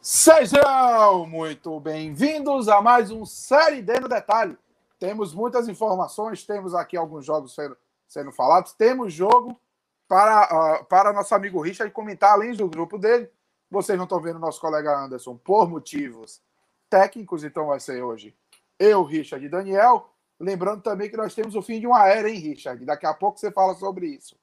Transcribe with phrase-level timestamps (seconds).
[0.00, 4.56] Sejam muito bem-vindos a mais um Série D no Detalhe.
[5.04, 7.76] Temos muitas informações, temos aqui alguns jogos sendo,
[8.08, 9.60] sendo falados, temos jogo
[10.08, 13.28] para, uh, para nosso amigo Richard comentar, além do grupo dele.
[13.70, 16.40] Vocês não estão vendo nosso colega Anderson por motivos
[16.88, 18.34] técnicos, então vai ser hoje
[18.78, 20.08] eu, Richard e Daniel.
[20.40, 22.82] Lembrando também que nós temos o fim de uma era, hein, Richard?
[22.86, 24.38] Daqui a pouco você fala sobre isso.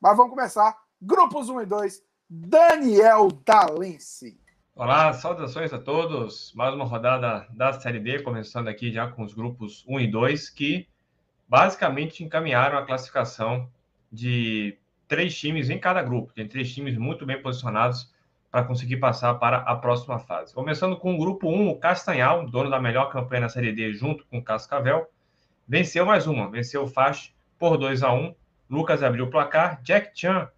[0.00, 0.82] Mas vamos começar.
[0.98, 4.40] Grupos 1 e 2, Daniel Dalense.
[4.78, 6.52] Olá, saudações a todos.
[6.54, 10.50] Mais uma rodada da Série B, começando aqui já com os grupos 1 e 2,
[10.50, 10.86] que
[11.48, 13.70] basicamente encaminharam a classificação
[14.12, 14.76] de
[15.08, 16.34] três times em cada grupo.
[16.34, 18.12] Tem três times muito bem posicionados
[18.50, 20.52] para conseguir passar para a próxima fase.
[20.52, 24.26] Começando com o grupo 1, o Castanhal, dono da melhor campanha na Série D, junto
[24.26, 25.10] com o Cascavel,
[25.66, 28.34] venceu mais uma, venceu o Fast por 2 a 1
[28.68, 30.50] Lucas abriu o placar, Jack Chan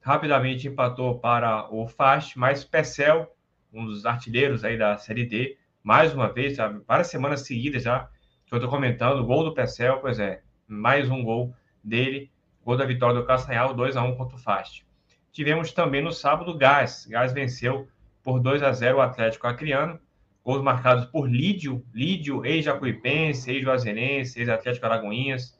[0.00, 3.34] rapidamente empatou para o Fast, mas Pecel
[3.74, 8.08] um dos artilheiros aí da Série D, mais uma vez, já, várias semanas seguidas já,
[8.46, 12.30] que eu estou comentando, gol do Pecel, pois é, mais um gol dele,
[12.64, 14.86] gol da vitória do Castanhal, 2 a 1 contra o Fast.
[15.32, 17.88] Tivemos também no sábado Gás, Gás venceu
[18.22, 19.98] por 2 a 0 o Atlético Acreano,
[20.44, 25.58] gols marcados por Lídio, Lídio, ex-Jacuipense, ex-Juazeirense, ex-Atlético Aragoinhas,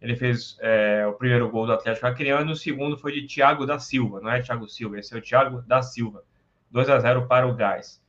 [0.00, 3.78] ele fez é, o primeiro gol do Atlético Acreano, o segundo foi de Thiago da
[3.78, 6.24] Silva, não é Thiago Silva, esse é o Thiago da Silva.
[6.70, 8.02] 2 a 0 para o Gás.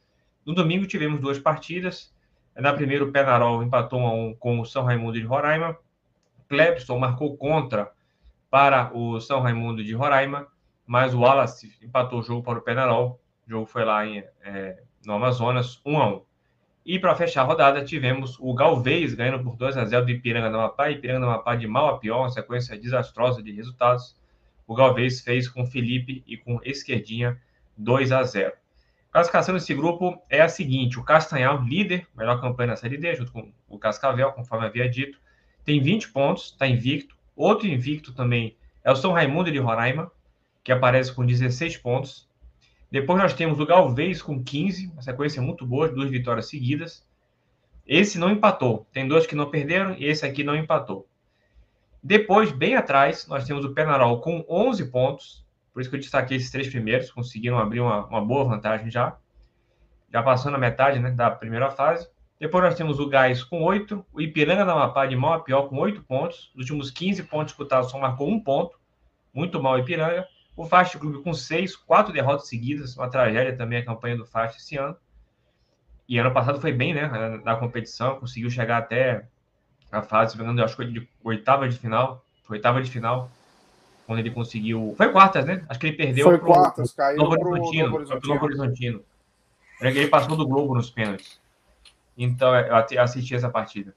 [0.45, 2.13] No domingo tivemos duas partidas.
[2.55, 5.77] Na primeira, o Penarol empatou a um com o São Raimundo de Roraima.
[6.47, 7.91] Clepson marcou contra
[8.49, 10.47] para o São Raimundo de Roraima,
[10.85, 13.21] mas o Wallace empatou o jogo para o Penarol.
[13.47, 16.21] O jogo foi lá em, é, no Amazonas, 1 a 1
[16.85, 20.49] E para fechar a rodada, tivemos o Galvez ganhando por 2 a 0 do Ipiranga
[20.49, 20.89] do Amapá.
[20.89, 24.15] Ipiranga do Amapá de mal a pior, uma sequência desastrosa de resultados.
[24.67, 27.39] O Galvez fez com Felipe e com Esquerdinha
[27.77, 28.53] 2 a 0.
[29.09, 33.15] A classificação desse grupo é a seguinte: o Castanhal, líder, melhor campanha na Série D,
[33.15, 35.19] junto com o Cascavel, conforme havia dito,
[35.65, 37.15] tem 20 pontos, está invicto.
[37.35, 40.11] Outro invicto também é o São Raimundo de Roraima,
[40.63, 42.29] que aparece com 16 pontos.
[42.89, 47.05] Depois nós temos o Galvez com 15, uma sequência muito boa, duas vitórias seguidas.
[47.87, 51.07] Esse não empatou, tem dois que não perderam e esse aqui não empatou.
[52.03, 56.37] Depois, bem atrás, nós temos o Penarol com 11 pontos, por isso que eu destaquei
[56.37, 59.17] esses três primeiros, conseguiram abrir uma, uma boa vantagem já.
[60.11, 62.09] Já passando a metade né, da primeira fase.
[62.39, 65.69] Depois nós temos o Gás com oito, o Ipiranga da Amapá de mal a pior
[65.69, 66.51] com oito pontos.
[66.55, 68.77] Nos últimos 15 pontos disputados, só marcou um ponto.
[69.33, 70.27] Muito mal o Ipiranga.
[70.57, 72.97] O Fast Clube com seis, quatro derrotas seguidas.
[72.97, 74.97] Uma tragédia também a campanha do Fast esse ano.
[76.09, 77.07] E ano passado foi bem, né?
[77.45, 79.25] Na competição, conseguiu chegar até
[79.89, 82.25] a fase, eu acho que de oitava de final.
[82.49, 83.31] Oitava de final
[84.11, 84.93] quando ele conseguiu.
[84.97, 85.63] Foi quartas, né?
[85.69, 86.25] Acho que ele perdeu.
[86.25, 88.33] Foi pro, quartas, caiu Novo Horizontino, Novo Horizontino.
[88.33, 89.03] Novo Horizontino.
[89.79, 91.39] Ele passou do Globo nos pênaltis.
[92.17, 93.95] Então, eu assisti essa partida.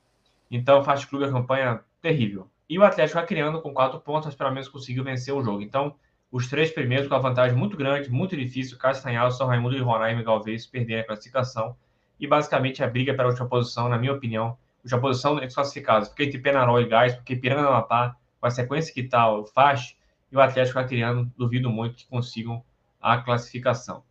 [0.48, 2.46] Então, o Fast Clube a campanha terrível.
[2.70, 5.62] E o Atlético criando com quatro pontos, mas pelo menos conseguiu vencer o jogo.
[5.62, 5.96] Então,
[6.30, 8.78] os três primeiros com a vantagem muito grande, muito difícil.
[8.78, 11.74] Castanhal, São Raimundo e Roraima e Galvez perderem a classificação.
[12.20, 16.08] E basicamente a briga pela última posição, na minha opinião, última posição entre os classificados.
[16.08, 19.46] Porque entre Penarol e Gás, porque Piranga do Amapá, com a sequência que está o
[19.46, 19.96] Fast,
[20.34, 22.62] e o Atlético Acreano, duvido muito que consigam
[23.00, 24.02] a classificação.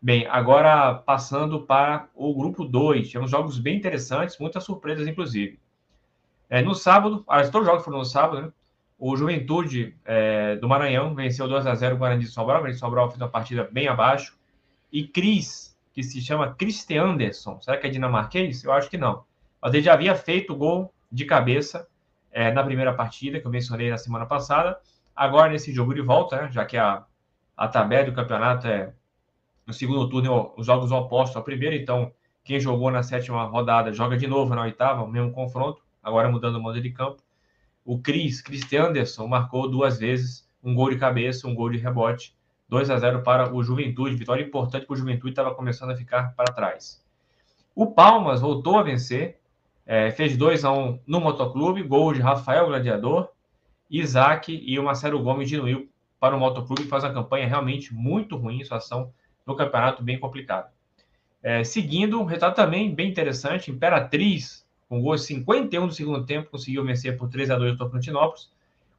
[0.00, 5.58] Bem, agora passando para o grupo 2, tivemos jogos bem interessantes, muitas surpresas, inclusive.
[6.48, 8.52] É, no sábado, ah, todos os jogos foram no sábado, né?
[8.96, 12.58] O Juventude é, do Maranhão venceu 2 a 0 o Guarani de Sobral.
[12.58, 14.38] O Guarani de Sobral fez uma partida bem abaixo.
[14.92, 18.62] E Cris, que se chama Christian Anderson, será que é dinamarquês?
[18.62, 19.24] Eu acho que não.
[19.60, 21.88] Mas ele já havia feito gol de cabeça
[22.30, 24.78] é, na primeira partida, que eu mencionei na semana passada.
[25.14, 27.04] Agora, nesse jogo de volta, né, já que a,
[27.56, 28.92] a tabela do campeonato é
[29.66, 32.12] no segundo turno, os jogos opostos ao primeiro, então
[32.42, 36.56] quem jogou na sétima rodada joga de novo na oitava, o mesmo confronto, agora mudando
[36.56, 37.22] o modo de campo.
[37.84, 42.34] O Cris, Christian Anderson, marcou duas vezes um gol de cabeça, um gol de rebote,
[42.68, 44.14] 2 a 0 para o Juventude.
[44.14, 47.02] Vitória importante porque o Juventude estava começando a ficar para trás.
[47.74, 49.40] O Palmas voltou a vencer,
[49.86, 53.28] é, fez 2 a 1 no Motoclube, gol de Rafael Gladiador.
[53.90, 55.88] Isaac e o Marcelo Gomes diminuiu
[56.20, 59.12] para o Motoclube, faz uma campanha realmente muito ruim, situação
[59.46, 60.70] no campeonato bem complicada.
[61.42, 66.84] É, seguindo, um resultado também bem interessante, Imperatriz, com gol 51 do segundo tempo, conseguiu
[66.84, 68.50] vencer por 3 a 2 o Tocantinópolis.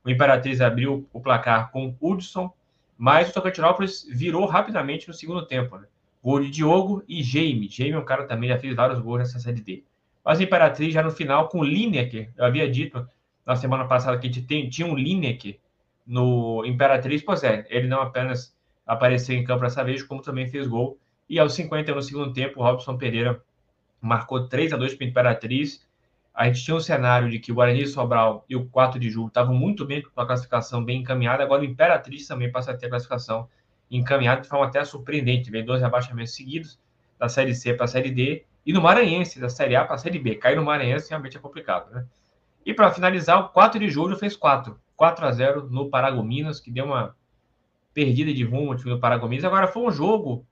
[0.04, 2.52] O Imperatriz abriu o placar com Hudson,
[2.98, 5.78] mas o Tocantinópolis virou rapidamente no segundo tempo.
[5.78, 5.86] Né?
[6.24, 7.68] Gol de Diogo e Jaime.
[7.70, 9.84] Jaime é um cara também, já fez vários gols nessa Série D.
[10.24, 13.08] Mas o Imperatriz já no final com o Lineker, eu havia dito
[13.52, 15.60] na semana passada que a gente tem, tinha um Lineker
[16.08, 18.56] no Imperatriz, pois é, ele não apenas
[18.86, 20.98] apareceu em campo dessa vez, como também fez gol.
[21.30, 23.42] E aos 50 no segundo tempo, o Robson Pereira
[24.02, 25.86] marcou 3 a 2 para o Imperatriz.
[26.34, 29.28] A gente tinha um cenário de que o Guarani Sobral e o 4 de julho
[29.28, 31.44] estavam muito bem com a classificação bem encaminhada.
[31.44, 33.48] Agora o Imperatriz também passa a ter a classificação
[33.90, 35.52] encaminhada de forma até surpreendente.
[35.52, 36.80] Vem dois abaixamentos seguidos
[37.20, 39.98] da Série C para a Série D e no Maranhense, da Série A para a
[39.98, 40.36] Série B.
[40.36, 42.06] Cair no Maranhense realmente é complicado, né?
[42.66, 44.80] E para finalizar, o 4 de julho fez 4.
[44.96, 47.16] 4 a 0 no Paragominas, que deu uma
[47.94, 49.46] perdida de rumo no Paragominas.
[49.46, 50.46] Agora foi um jogo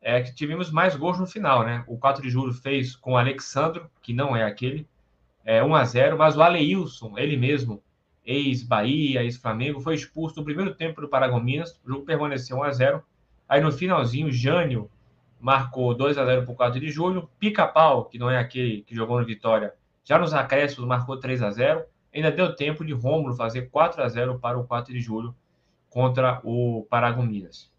[0.00, 1.84] é, que tivemos mais gols no final, né?
[1.86, 4.86] O 4 de julho fez com o Alexandro, que não é aquele,
[5.44, 7.82] é, 1 a 0 mas o Aleilson, ele mesmo,
[8.24, 11.80] ex-Bahia, ex-Flamengo, foi expulso no primeiro tempo do Paragominas.
[11.84, 13.02] O jogo permaneceu 1 a 0
[13.48, 14.90] Aí no finalzinho, Jânio
[15.40, 17.30] marcou 2 a 0 para o 4 de julho.
[17.38, 19.74] Pica-Pau, que não é aquele que jogou no Vitória,
[20.06, 21.84] já nos acréscimos marcou 3 a 0
[22.16, 25.34] Ainda deu tempo de Rômulo fazer 4 a 0 para o 4 de julho
[25.90, 27.70] contra o Paragominas.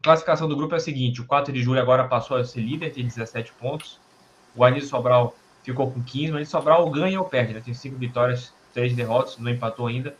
[0.00, 2.60] A classificação do grupo é a seguinte: o 4 de julho agora passou a ser
[2.60, 4.00] líder, tem 17 pontos.
[4.56, 7.60] O Anísio Sobral ficou com 15, mas o Sobral ganha ou perde, né?
[7.60, 10.16] tem 5 vitórias, 3 derrotas, não empatou ainda.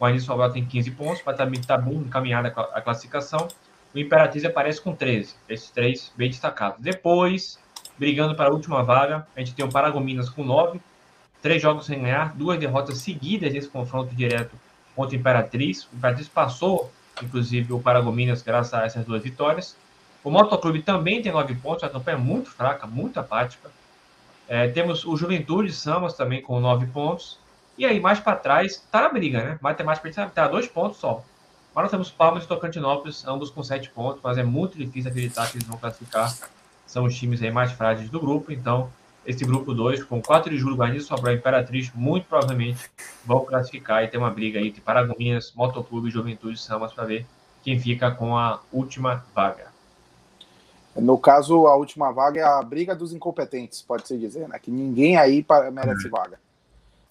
[0.00, 3.46] O Anísio Sobral tem 15 pontos, mas também está bem encaminhada a classificação.
[3.94, 6.80] O Imperatriz aparece com 13, esses três bem destacados.
[6.80, 7.58] Depois,
[7.98, 10.80] brigando para a última vaga, a gente tem o Paragominas com 9,
[11.42, 14.54] três jogos sem ganhar, duas derrotas seguidas nesse confronto direto
[14.94, 15.84] contra o Imperatriz.
[15.84, 16.90] O Imperatriz passou,
[17.22, 19.76] inclusive, o Paragominas graças a essas duas vitórias.
[20.24, 23.70] O Motoclube também tem nove pontos, a campanha é muito fraca, muito apática.
[24.48, 27.38] É, temos o Juventude Samas também com nove pontos.
[27.78, 29.58] E aí, mais para trás, está na briga, né?
[29.60, 31.22] Matematicamente está dois pontos só.
[31.74, 35.46] Mas nós temos Palmas e Tocantinópolis, ambos com sete pontos, mas é muito difícil acreditar
[35.50, 36.34] que eles vão classificar.
[36.86, 38.90] São os times aí mais frágeis do grupo, então
[39.26, 42.88] esse grupo 2, com 4 de julho, Guarani, Sobral e Imperatriz, muito provavelmente
[43.24, 47.26] vão classificar e ter uma briga aí entre Paragominas, Motoclube, Juventude e Samas para ver
[47.64, 49.74] quem fica com a última vaga.
[50.94, 54.58] No caso, a última vaga é a briga dos incompetentes, pode-se dizer, né?
[54.58, 56.40] Que ninguém aí merece vaga.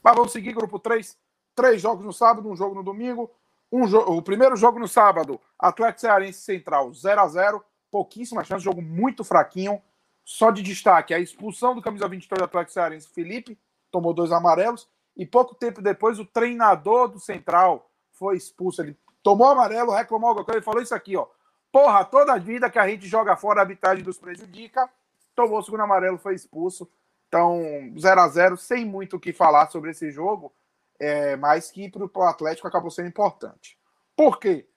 [0.01, 1.15] Mas vamos seguir, grupo 3.
[1.53, 3.29] Três jogos no sábado, um jogo no domingo.
[3.71, 8.63] Um jo o primeiro jogo no sábado, Atlético Cearense Central 0 a 0 pouquíssima chance,
[8.63, 9.81] jogo muito fraquinho.
[10.23, 13.59] Só de destaque, a expulsão do camisa 23 do Atlético Cearense, Felipe,
[13.91, 18.81] tomou dois amarelos, e pouco tempo depois o treinador do Central foi expulso.
[18.81, 21.27] Ele tomou amarelo, reclamou alguma coisa, ele falou isso aqui, ó.
[21.71, 24.89] Porra, toda a vida que a gente joga fora, a arbitragem nos prejudica.
[25.35, 26.89] Tomou o segundo amarelo, foi expulso.
[27.27, 27.61] Então,
[27.99, 30.53] 0 a 0 sem muito o que falar sobre esse jogo,
[30.99, 33.77] é, mas que para o Atlético acabou sendo importante.
[34.15, 34.67] Por quê?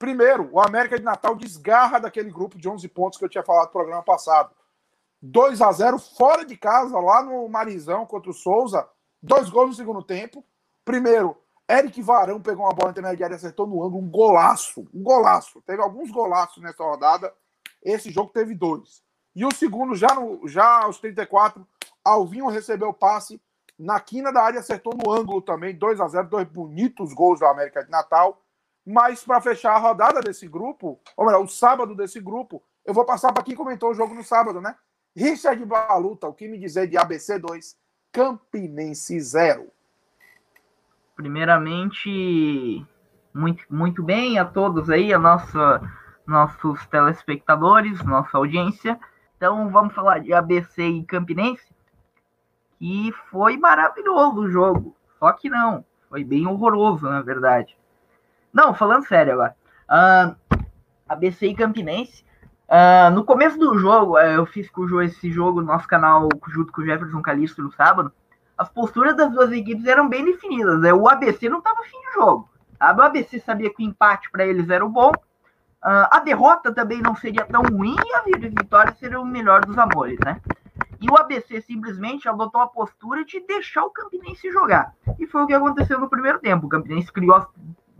[0.00, 3.66] Primeiro, o América de Natal desgarra daquele grupo de 11 pontos que eu tinha falado
[3.66, 4.50] no programa passado.
[5.20, 8.88] 2 a 0 fora de casa, lá no Marizão contra o Souza.
[9.22, 10.42] Dois gols no segundo tempo.
[10.86, 11.36] Primeiro,
[11.68, 14.02] Eric Varão pegou uma bola intermediária e acertou no ângulo.
[14.02, 14.88] Um golaço.
[14.94, 15.60] Um golaço.
[15.66, 17.30] Teve alguns golaços nessa rodada.
[17.82, 19.02] Esse jogo teve dois.
[19.36, 21.62] E o segundo, já, no, já aos 34,
[22.02, 23.38] Alvinho recebeu o passe
[23.78, 25.76] na quina da área, acertou no ângulo também.
[25.76, 28.40] 2 a 0 dois bonitos gols do América de Natal.
[28.86, 33.04] Mas para fechar a rodada desse grupo, ou melhor, o sábado desse grupo, eu vou
[33.04, 34.74] passar para quem comentou o jogo no sábado, né?
[35.14, 37.76] Richard Baluta, o que me dizer de ABC 2,
[38.12, 39.70] Campinense 0?
[41.16, 42.86] Primeiramente,
[43.34, 45.80] muito, muito bem a todos aí, a nossa,
[46.26, 48.98] nossos telespectadores, nossa audiência.
[49.36, 51.68] Então vamos falar de ABC e Campinense,
[52.78, 54.96] que foi maravilhoso o jogo.
[55.18, 57.76] Só que não, foi bem horroroso, na verdade.
[58.52, 59.56] Não, falando sério agora.
[59.88, 60.36] Uh, ah,
[61.08, 62.24] ABC e Campinense
[62.70, 66.72] Uh, no começo do jogo, uh, eu fiz com esse jogo no nosso canal junto
[66.72, 68.12] com o Jefferson Calisto no sábado.
[68.56, 70.80] As posturas das duas equipes eram bem definidas.
[70.80, 70.92] Né?
[70.94, 72.48] O ABC não estava fim de jogo.
[72.80, 75.10] O ABC sabia que o empate para eles era o bom.
[75.10, 79.76] Uh, a derrota também não seria tão ruim e a vitória seria o melhor dos
[79.76, 80.40] amores, né?
[81.00, 84.94] E o ABC simplesmente adotou a postura de deixar o Campinense jogar.
[85.18, 86.66] E foi o que aconteceu no primeiro tempo.
[86.66, 87.48] O Campinense criou as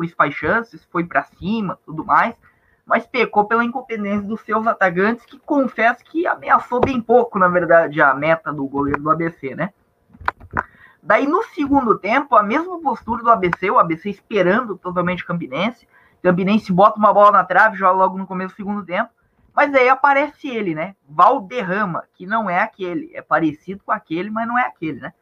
[0.01, 2.35] principais chances, foi para cima, tudo mais
[2.91, 8.03] mas pecou pela incompetência dos seus atacantes, que confesso que ameaçou bem pouco, na verdade,
[8.03, 9.73] a meta do goleiro do ABC, né?
[11.01, 15.87] Daí no segundo tempo, a mesma postura do ABC, o ABC esperando totalmente o Campinense.
[16.21, 19.09] Campinense bota uma bola na trave, joga logo no começo do segundo tempo.
[19.55, 20.97] Mas aí aparece ele, né?
[21.09, 23.13] Valderrama, que não é aquele.
[23.15, 25.13] É parecido com aquele, mas não é aquele, né?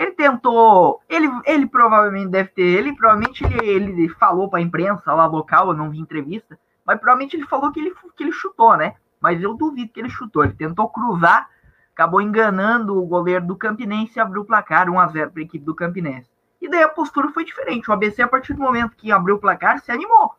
[0.00, 5.12] Ele tentou, ele, ele provavelmente deve ter, ele provavelmente ele, ele falou para a imprensa
[5.12, 8.78] lá local, eu não vi entrevista, mas provavelmente ele falou que ele, que ele chutou,
[8.78, 8.94] né?
[9.20, 10.42] Mas eu duvido que ele chutou.
[10.42, 11.50] Ele tentou cruzar,
[11.92, 15.44] acabou enganando o goleiro do Campinense e abriu o placar 1 a 0 para a
[15.44, 16.30] equipe do Campinense.
[16.62, 17.90] E daí a postura foi diferente.
[17.90, 20.34] O ABC, a partir do momento que abriu o placar, se animou.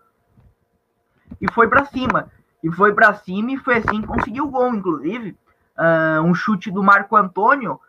[1.40, 2.32] E foi para cima.
[2.64, 5.38] E foi para cima e foi assim que conseguiu o gol, inclusive.
[5.78, 7.80] Uh, um chute do Marco Antônio,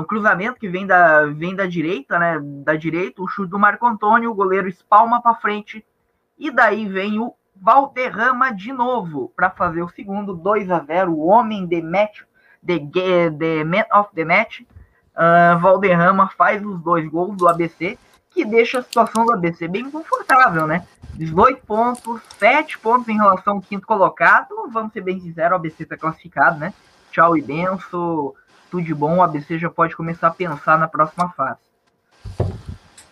[0.00, 2.40] um cruzamento que vem da, vem da direita, né?
[2.64, 5.84] Da direita, o chute do Marco Antônio, o goleiro espalma para frente.
[6.36, 11.26] E daí vem o Valderrama de novo para fazer o segundo 2 a 0 o
[11.26, 12.22] homem de match,
[12.64, 12.78] the,
[13.30, 14.60] the man of the match.
[15.14, 17.98] Uh, Valderrama faz os dois gols do ABC,
[18.30, 20.86] que deixa a situação do ABC bem confortável, né?
[21.14, 24.54] 18 pontos, 7 pontos em relação ao quinto colocado.
[24.70, 26.72] Vamos ser bem sinceros, o ABC está classificado, né?
[27.10, 28.32] Tchau e benção,
[28.70, 29.16] tudo de bom.
[29.16, 31.58] O ABC já pode começar a pensar na próxima fase.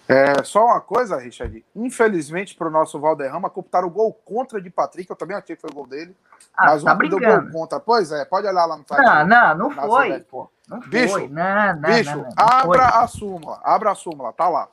[0.08, 1.64] É, só uma coisa, Richard.
[1.74, 5.10] Infelizmente, para o nosso Valderrama, computaram o gol contra de Patrick.
[5.10, 6.16] Eu também achei que foi o gol dele.
[6.56, 7.80] Ah, mas tá o deu gol contra.
[7.80, 9.04] Pois é, pode olhar lá no site.
[9.04, 10.04] Não, não, não foi.
[10.04, 10.26] Cidade,
[10.68, 11.28] não bicho, foi.
[11.28, 13.02] Não, não, bicho, não, não, abra foi.
[13.02, 13.60] a súmula.
[13.64, 14.68] Abra a súmula, tá lá.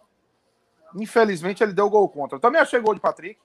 [0.96, 2.36] Infelizmente, ele deu gol contra.
[2.36, 3.40] Eu também achei gol de Patrick,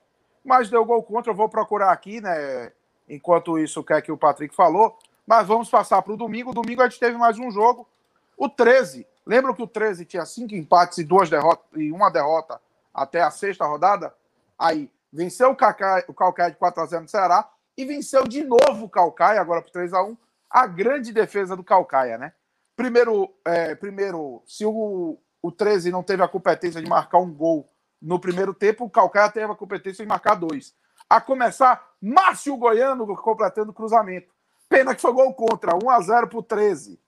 [0.45, 1.31] mas deu gol contra.
[1.31, 2.71] Eu vou procurar aqui, né?
[3.07, 4.95] Enquanto isso, o que é que o Patrick falou.
[5.29, 6.55] Mas vamos passar para o domingo.
[6.55, 7.87] Domingo a gente teve mais um jogo.
[8.35, 12.59] O 13 Lembram que o 13 tinha cinco empates e duas derrotas e uma derrota
[12.91, 14.11] até a sexta rodada?
[14.57, 18.85] Aí venceu o o Calcaia de 4 a 0 no Ceará e venceu de novo
[18.85, 20.17] o Calcaia, agora por 3 a 1
[20.49, 22.33] a grande defesa do Calcaia, né?
[22.75, 27.71] Primeiro, é, primeiro se o, o 13 não teve a competência de marcar um gol
[28.01, 30.73] no primeiro tempo, o Calcaia teve a competência de marcar dois.
[31.07, 34.38] A começar, Márcio Goiano completando o cruzamento.
[34.69, 36.99] Pena que foi gol contra, 1 a 0 para o 13.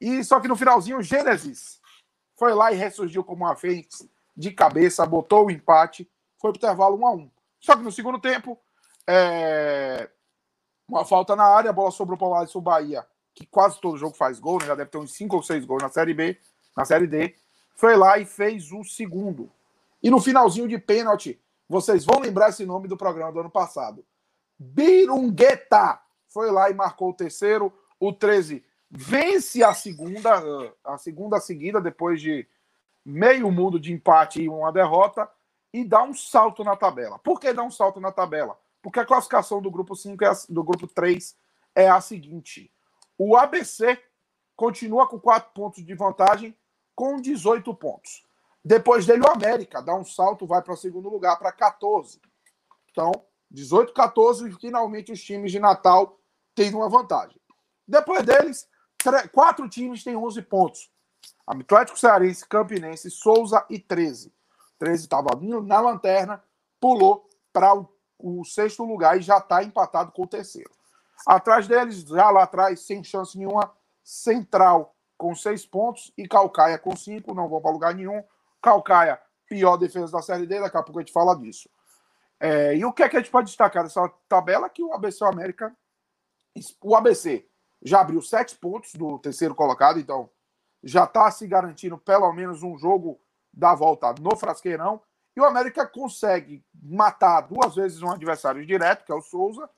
[0.00, 1.80] E só que no finalzinho, o Gênesis
[2.36, 4.06] foi lá e ressurgiu como uma fênix
[4.36, 7.30] de cabeça, botou o empate, foi pro intervalo 1 a 1
[7.60, 8.58] Só que no segundo tempo,
[9.06, 10.10] é...
[10.88, 14.16] uma falta na área, a bola sobrou para o Alisson Bahia, que quase todo jogo
[14.16, 14.66] faz gol, né?
[14.66, 16.38] já deve ter uns 5 ou 6 gols na Série B,
[16.76, 17.34] na Série D.
[17.76, 19.50] Foi lá e fez o segundo.
[20.02, 24.04] E no finalzinho de pênalti, vocês vão lembrar esse nome do programa do ano passado.
[24.58, 26.00] Birungueta
[26.34, 27.72] foi lá e marcou o terceiro.
[27.98, 32.46] O 13 vence a segunda, a segunda seguida, depois de
[33.04, 35.30] meio mundo de empate e uma derrota,
[35.72, 37.18] e dá um salto na tabela.
[37.20, 38.58] Por que dá um salto na tabela?
[38.82, 41.36] Porque a classificação do grupo 5 é a, do grupo 3
[41.74, 42.70] é a seguinte:
[43.16, 43.98] o ABC
[44.56, 46.56] continua com 4 pontos de vantagem,
[46.94, 48.24] com 18 pontos.
[48.64, 52.20] Depois dele, o América dá um salto, vai para o segundo lugar, para 14.
[52.90, 53.12] Então,
[53.50, 56.18] 18, 14, e finalmente os times de Natal
[56.54, 57.40] têm uma vantagem.
[57.86, 58.68] Depois deles,
[59.32, 60.90] Quatro times têm 11 pontos.
[61.46, 64.32] Atlético Cearense, Campinense, Souza e 13.
[64.78, 65.28] 13 estava
[65.62, 66.42] na lanterna,
[66.80, 70.70] pulou para o, o, sexto lugar e já está empatado com o terceiro.
[71.26, 73.70] Atrás deles, já lá atrás, sem chance nenhuma,
[74.02, 78.22] Central com seis pontos e Calcaia com cinco, não vão para lugar nenhum.
[78.60, 81.68] Calcaia, pior defesa da Série D, daqui a pouco a gente fala disso.
[82.40, 84.68] É, e o que é que a gente pode destacar dessa tabela?
[84.68, 85.74] Que o ABC América,
[86.80, 87.46] o ABC
[87.82, 90.30] já abriu sete pontos do terceiro colocado, então
[90.82, 93.20] já está se garantindo pelo menos um jogo
[93.52, 95.00] da volta no Frasqueirão.
[95.36, 99.68] E o América consegue matar duas vezes um adversário direto, que é o Souza,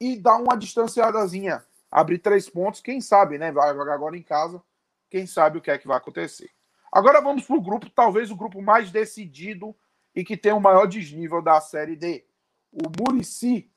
[0.00, 2.80] e dar uma distanciadazinha, abrir três pontos.
[2.80, 3.52] Quem sabe, né?
[3.52, 4.62] Vai jogar agora em casa.
[5.08, 6.50] Quem sabe o que é que vai acontecer.
[6.90, 9.74] Agora vamos para o grupo, talvez o grupo mais decidido
[10.14, 12.26] e que tem o maior desnível da Série D.
[12.72, 13.70] O Murici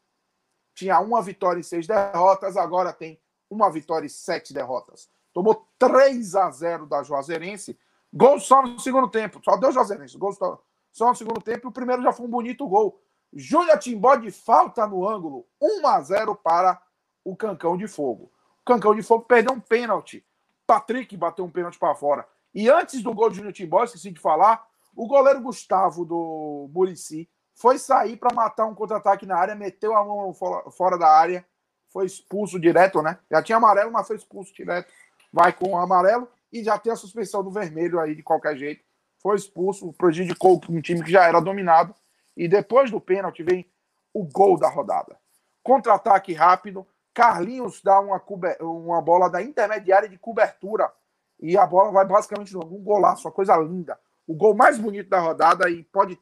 [0.81, 5.07] tinha uma vitória e seis derrotas, agora tem uma vitória e sete derrotas.
[5.31, 7.77] Tomou 3 a 0 da Juazeirense.
[8.11, 9.39] Gol só no segundo tempo.
[9.43, 10.17] Só deu Juazeirense.
[10.17, 11.67] Gol só, no segundo tempo.
[11.67, 12.99] O primeiro já foi um bonito gol.
[13.31, 15.45] Júlia Timbó de falta no ângulo.
[15.61, 16.81] 1 a 0 para
[17.23, 18.31] o Cancão de Fogo.
[18.61, 20.25] O Cancão de Fogo perdeu um pênalti.
[20.65, 22.27] Patrick bateu um pênalti para fora.
[22.55, 27.29] E antes do gol de Júnior Timbó, esqueci de falar, o goleiro Gustavo do Murici
[27.55, 31.45] foi sair para matar um contra-ataque na área, meteu a mão fora da área
[31.91, 33.19] foi expulso direto, né?
[33.29, 34.91] Já tinha amarelo, mas foi expulso direto.
[35.31, 38.83] Vai com o amarelo e já tem a suspensão do vermelho aí de qualquer jeito.
[39.21, 41.93] Foi expulso, prejudicou um time que já era dominado.
[42.35, 43.69] E depois do pênalti vem
[44.13, 45.17] o gol da rodada.
[45.61, 46.87] Contra-ataque rápido.
[47.13, 48.23] Carlinhos dá uma,
[48.61, 50.91] uma bola da intermediária de cobertura.
[51.39, 53.99] E a bola vai basicamente no um golaço, uma coisa linda.
[54.25, 56.17] O gol mais bonito da rodada e pode,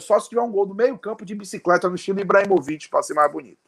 [0.00, 3.14] só se tiver um gol do meio campo de bicicleta no estilo Ibrahimovic para ser
[3.14, 3.58] mais bonito.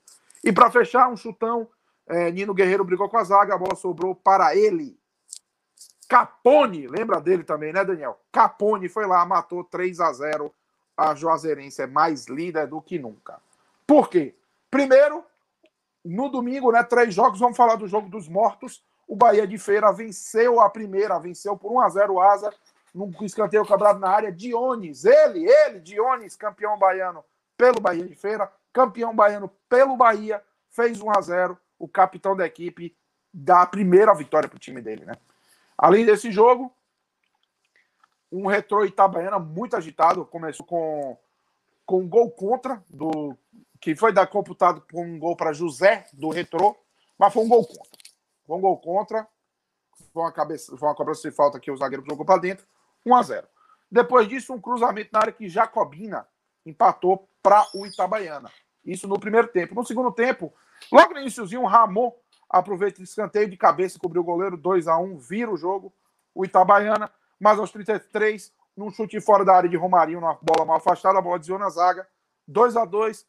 [0.42, 1.69] E para fechar, um chutão.
[2.07, 4.99] É, Nino Guerreiro brigou com a zaga, a bola sobrou para ele.
[6.09, 8.21] Capone, lembra dele também, né, Daniel?
[8.31, 10.52] Capone foi lá, matou 3 a 0
[10.97, 13.40] A Juazeirense é mais líder do que nunca.
[13.87, 14.35] Por quê?
[14.71, 15.25] Primeiro,
[16.04, 18.83] no domingo, né, três jogos, vamos falar do jogo dos mortos.
[19.07, 22.52] O Bahia de Feira venceu a primeira, venceu por 1 a 0 o Asa,
[22.94, 24.32] num escanteio quebrado na área.
[24.32, 27.25] Dionis, ele, ele, Dionis, campeão baiano
[27.56, 32.46] pelo Bahia de Feira, campeão baiano pelo Bahia, fez 1 a 0 o capitão da
[32.46, 32.96] equipe
[33.32, 35.14] dá a primeira vitória para o time dele, né?
[35.76, 36.72] Além desse jogo,
[38.30, 41.16] um retrô Itabaiana muito agitado, começou com,
[41.87, 43.37] com um gol contra, do
[43.80, 46.76] que foi da, computado com um gol para José, do retrô,
[47.18, 47.99] mas foi um gol contra.
[48.46, 49.28] Foi um gol contra,
[50.12, 52.66] foi uma, cabeça, foi uma cobrança de falta que o zagueiro jogou para dentro,
[53.04, 53.47] 1 a 0
[53.90, 56.26] Depois disso, um cruzamento na área que Jacobina
[56.64, 58.50] empatou para o Itabaiana.
[58.85, 59.75] Isso no primeiro tempo.
[59.75, 60.52] No segundo tempo,
[60.90, 62.12] logo no iníciozinho, Ramon
[62.49, 65.92] aproveita o escanteio de cabeça, cobriu o goleiro, 2 a 1 vira o jogo,
[66.35, 70.76] o Itabaiana, mas aos 33, num chute fora da área de Romarinho, uma bola mal
[70.76, 72.06] afastada, a bola desviou na zaga,
[72.47, 73.26] 2 a 2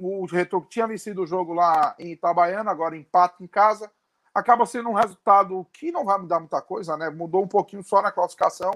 [0.00, 3.90] o Retro tinha vencido o jogo lá em Itabaiana, agora empate em casa,
[4.34, 7.08] acaba sendo um resultado que não vai mudar muita coisa, né?
[7.08, 8.72] Mudou um pouquinho só na classificação,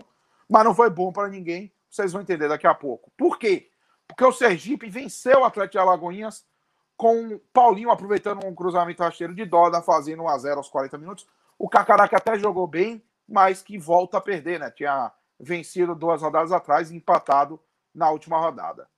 [0.48, 3.10] mas não foi bom para ninguém, vocês vão entender daqui a pouco.
[3.16, 3.70] Por quê?
[4.06, 6.44] Porque o Sergipe venceu o Atlético de Alagoinhas
[6.96, 11.26] com Paulinho aproveitando um cruzamento rasteiro de Doda, fazendo 1 a 0 aos 40 minutos.
[11.58, 14.70] O Cacaraca até jogou bem, mas que volta a perder, né?
[14.70, 17.60] Tinha vencido duas rodadas atrás e empatado
[17.94, 18.88] na última rodada.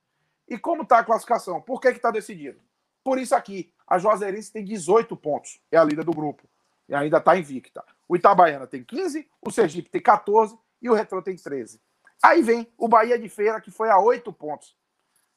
[0.47, 1.61] E como está a classificação?
[1.61, 2.59] Por que está decidido?
[3.03, 6.43] Por isso aqui, a Juazeirense tem 18 pontos, é a líder do grupo,
[6.89, 7.83] e ainda está invicta.
[8.07, 11.79] O Itabaiana tem 15, o Sergipe tem 14 e o Retro tem 13.
[12.23, 14.75] Aí vem o Bahia de Feira, que foi a 8 pontos.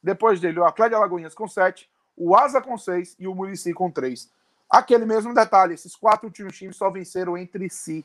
[0.02, 3.72] Depois dele, o Atlético de Alagoinhas com 7, o Asa com 6 e o Murici
[3.72, 4.30] com 3.
[4.70, 8.04] Aquele mesmo detalhe, esses quatro times só venceram entre si.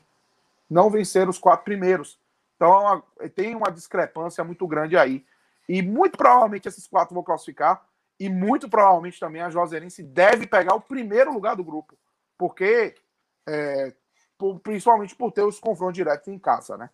[0.68, 2.18] Não venceram os quatro primeiros.
[2.56, 3.02] Então
[3.34, 5.24] tem uma discrepância muito grande aí.
[5.68, 7.86] E muito provavelmente esses quatro vão classificar.
[8.18, 11.96] E muito provavelmente também a Juazeirense deve pegar o primeiro lugar do grupo.
[12.36, 12.94] Porque,
[13.46, 13.94] é,
[14.62, 16.90] principalmente por ter os confrontos diretos em casa, né?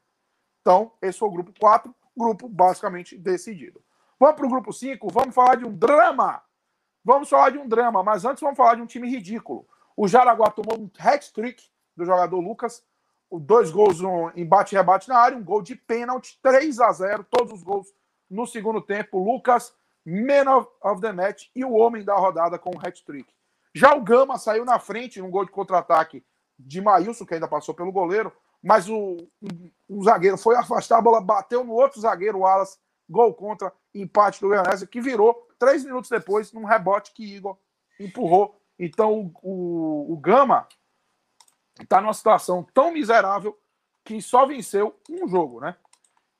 [0.63, 3.83] Então, esse foi o grupo 4, grupo basicamente decidido.
[4.19, 6.43] Vamos para o grupo 5, vamos falar de um drama
[7.05, 9.67] Vamos falar de um drama, mas antes vamos falar de um time ridículo.
[9.97, 11.65] O Jaraguá tomou um hat-trick
[11.97, 12.85] do jogador Lucas,
[13.31, 13.99] dois gols
[14.37, 17.89] em bate rebate na área, um gol de pênalti, 3 a 0 todos os gols
[18.31, 19.19] no segundo tempo.
[19.19, 19.75] Lucas,
[20.07, 23.35] man of the match e o homem da rodada com o hat-trick.
[23.75, 26.25] Já o Gama saiu na frente num gol de contra-ataque
[26.57, 29.17] de Maílson, que ainda passou pelo goleiro, mas o,
[29.89, 34.41] o, zagueiro foi afastar, a bola bateu no outro zagueiro, o Alas, gol contra, empate
[34.41, 37.59] do Goianese, que virou três minutos depois num rebote que Igor
[37.99, 38.57] empurrou.
[38.79, 40.69] Então o, o, o Gama
[41.81, 43.59] está numa situação tão miserável
[44.05, 45.77] que só venceu um jogo, né?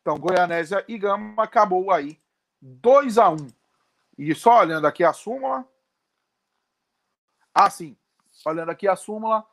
[0.01, 2.21] Então Goianésia e Gama acabou aí
[2.61, 3.49] 2 a 1 um.
[4.17, 5.67] E só olhando aqui a súmula.
[7.55, 7.97] Ah, sim.
[8.45, 9.47] Olhando aqui a súmula,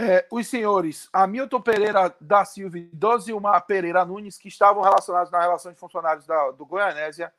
[0.00, 5.40] é, os senhores Hamilton Pereira da Silva e Dosilmar Pereira Nunes, que estavam relacionados na
[5.40, 7.34] relação de funcionários da, do Goianésia,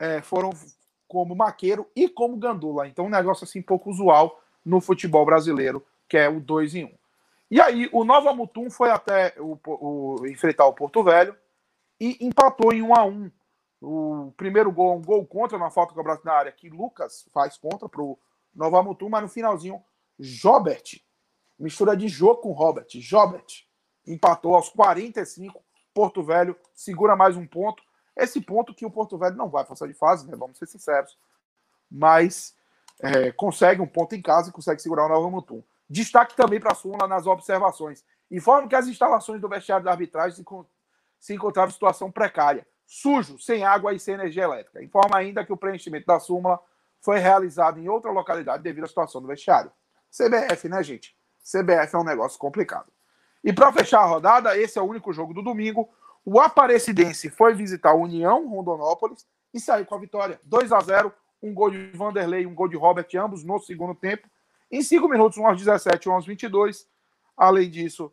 [0.00, 0.50] é, foram
[1.06, 2.88] como maqueiro e como gandula.
[2.88, 6.88] Então, um negócio assim pouco usual no futebol brasileiro, que é o 2 em 1.
[6.88, 6.94] Um.
[7.48, 11.36] E aí, o Nova Mutum foi até o, o, enfrentar o Porto Velho
[12.00, 13.30] e empatou em 1 um a 1 um.
[13.80, 17.88] O primeiro gol, um gol contra, na falta cobrada na área, que Lucas faz contra
[17.88, 18.18] para o
[18.52, 19.80] Nova Mutum, mas no finalzinho,
[20.18, 21.03] Jobert
[21.58, 22.86] Mistura de Jô com Robert.
[22.90, 23.64] Jobert
[24.06, 25.62] empatou aos 45.
[25.92, 27.82] Porto Velho segura mais um ponto.
[28.16, 30.36] Esse ponto que o Porto Velho não vai passar de fase, né?
[30.36, 31.16] Vamos ser sinceros.
[31.90, 32.54] Mas
[33.00, 35.62] é, consegue um ponto em casa e consegue segurar o Nova Mutum.
[35.88, 38.04] Destaque também para a Sula nas observações.
[38.30, 40.44] Informa que as instalações do vestiário da arbitragem se,
[41.20, 44.82] se encontravam em situação precária, sujo, sem água e sem energia elétrica.
[44.82, 46.58] Informa ainda que o preenchimento da súmula
[47.00, 49.70] foi realizado em outra localidade devido à situação do vestiário.
[50.10, 51.14] CBF, né, gente?
[51.44, 52.90] CBF é um negócio complicado.
[53.44, 55.88] E para fechar a rodada, esse é o único jogo do domingo.
[56.24, 60.40] O Aparecidense foi visitar a União Rondonópolis e saiu com a vitória.
[60.44, 64.26] 2 a 0 um gol de Vanderlei, um gol de Robert, ambos no segundo tempo.
[64.70, 66.88] Em 5 minutos, um aos 17 um aos 22.
[67.36, 68.10] Além disso,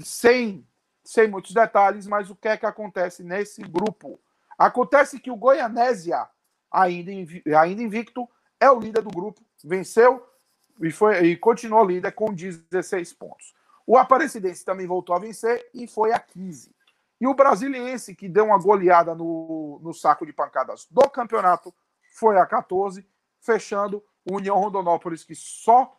[0.00, 0.64] sem,
[1.02, 4.20] sem muitos detalhes, mas o que é que acontece nesse grupo?
[4.56, 6.28] Acontece que o Goianésia,
[6.70, 7.10] ainda,
[7.58, 8.28] ainda invicto,
[8.60, 10.24] é o líder do grupo, venceu
[10.80, 13.54] e, foi, e continuou líder com 16 pontos.
[13.86, 16.74] O Aparecidense também voltou a vencer e foi a 15.
[17.20, 21.72] E o Brasiliense, que deu uma goleada no, no saco de pancadas do campeonato,
[22.12, 23.06] foi a 14,
[23.40, 25.96] fechando o União Rondonópolis, que só,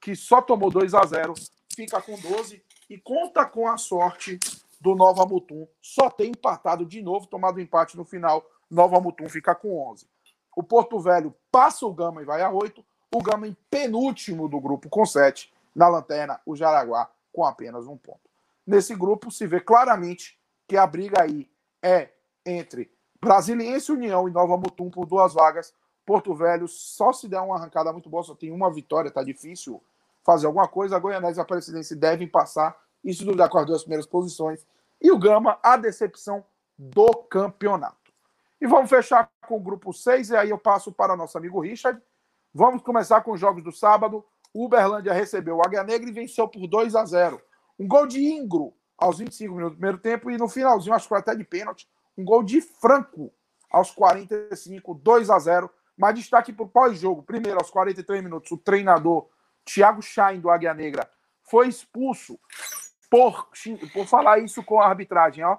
[0.00, 1.34] que só tomou 2 a 0
[1.74, 4.38] fica com 12 e conta com a sorte
[4.80, 5.66] do Nova Mutum.
[5.80, 8.44] Só tem empatado de novo, tomado empate no final.
[8.70, 10.08] Nova Mutum fica com 11.
[10.56, 12.84] O Porto Velho passa o Gama e vai a 8.
[13.12, 15.52] O Gama em penúltimo do grupo com 7.
[15.74, 18.30] Na lanterna, o Jaraguá com apenas um ponto.
[18.66, 21.50] Nesse grupo se vê claramente que a briga aí
[21.82, 22.10] é
[22.44, 25.74] entre Brasiliense União e Nova Mutum por duas vagas.
[26.06, 29.82] Porto Velho só se der uma arrancada muito boa, só tem uma vitória, tá difícil
[30.24, 30.96] fazer alguma coisa.
[30.96, 34.66] A Goianese e a Aparecidense devem passar, isso duvidar com as duas primeiras posições.
[35.00, 36.44] E o Gama, a decepção
[36.78, 38.12] do campeonato.
[38.60, 41.60] E vamos fechar com o grupo 6, e aí eu passo para o nosso amigo
[41.60, 42.00] Richard.
[42.52, 44.24] Vamos começar com os jogos do sábado.
[44.52, 47.40] O Uberlândia recebeu o Águia Negra e venceu por 2 a 0.
[47.78, 51.10] Um gol de Ingro aos 25 minutos do primeiro tempo e no finalzinho, acho que
[51.10, 53.32] foi até de pênalti, um gol de Franco
[53.70, 55.70] aos 45, 2 a 0.
[55.96, 57.22] Mas destaque para o pós-jogo.
[57.22, 59.28] Primeiro, aos 43 minutos, o treinador
[59.64, 61.08] Thiago Chain, do Águia Negra,
[61.42, 62.38] foi expulso
[63.10, 63.48] por,
[63.92, 65.44] por falar isso com a arbitragem.
[65.44, 65.58] Ó.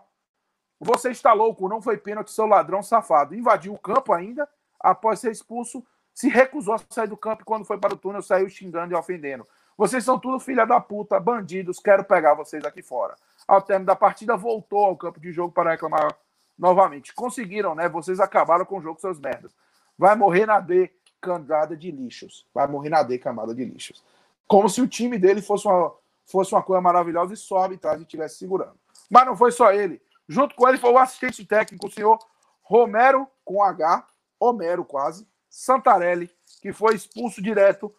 [0.79, 3.35] Você está louco, não foi pênalti, seu ladrão safado.
[3.35, 4.49] Invadiu o campo ainda,
[4.79, 8.21] após ser expulso, se recusou a sair do campo e quando foi para o túnel
[8.21, 9.47] saiu xingando e ofendendo.
[9.77, 13.15] Vocês são tudo filha da puta, bandidos, quero pegar vocês aqui fora.
[13.47, 16.15] Ao término da partida, voltou ao campo de jogo para reclamar
[16.57, 17.13] novamente.
[17.13, 17.89] Conseguiram, né?
[17.89, 19.51] Vocês acabaram com o jogo, seus merdas.
[19.97, 22.45] Vai morrer na D, camada de lixos.
[22.53, 24.03] Vai morrer na D, camada de lixos.
[24.47, 25.93] Como se o time dele fosse uma,
[26.25, 28.75] fosse uma coisa maravilhosa e só a arbitragem estivesse segurando.
[29.09, 30.01] Mas não foi só ele.
[30.27, 32.19] Junto com ele foi o assistente técnico, o senhor
[32.61, 34.05] Romero, com H,
[34.39, 37.93] Homero quase, Santarelli, que foi expulso direto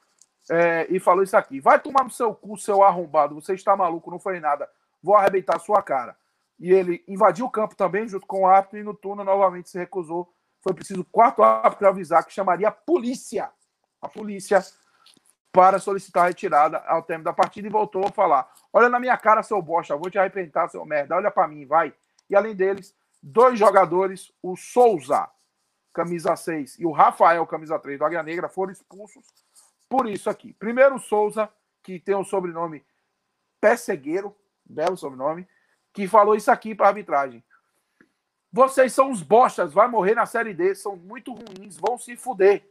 [0.50, 1.60] é, e falou isso aqui.
[1.60, 3.34] Vai tomar no seu cu, seu arrombado.
[3.34, 4.68] Você está maluco, não foi nada.
[5.02, 6.16] Vou arrebentar sua cara.
[6.58, 9.78] E ele invadiu o campo também, junto com o árbitro, e no turno novamente se
[9.78, 10.32] recusou.
[10.62, 13.50] Foi preciso quarto árbitro avisar que chamaria a polícia.
[14.00, 14.64] A polícia
[15.52, 19.16] para solicitar a retirada ao término da partida e voltou a falar: Olha na minha
[19.18, 21.14] cara, seu bosta, vou te arrebentar, seu merda.
[21.14, 21.92] Olha para mim, vai.
[22.30, 25.28] E além deles, dois jogadores, o Souza,
[25.92, 29.24] camisa 6, e o Rafael, camisa 3 do Águia Negra, foram expulsos
[29.88, 30.54] por isso aqui.
[30.54, 31.50] Primeiro, Souza,
[31.82, 32.84] que tem o sobrenome
[33.60, 35.46] Pessegueiro, belo sobrenome,
[35.92, 37.44] que falou isso aqui para a arbitragem.
[38.50, 42.66] Vocês são os bostas, vai morrer na Série D, são muito ruins, vão se fuder.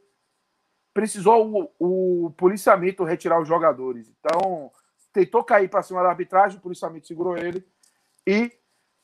[0.93, 4.11] Precisou o, o policiamento retirar os jogadores.
[4.19, 4.69] Então,
[5.13, 7.65] tentou cair para cima da arbitragem, o policiamento segurou ele
[8.27, 8.51] e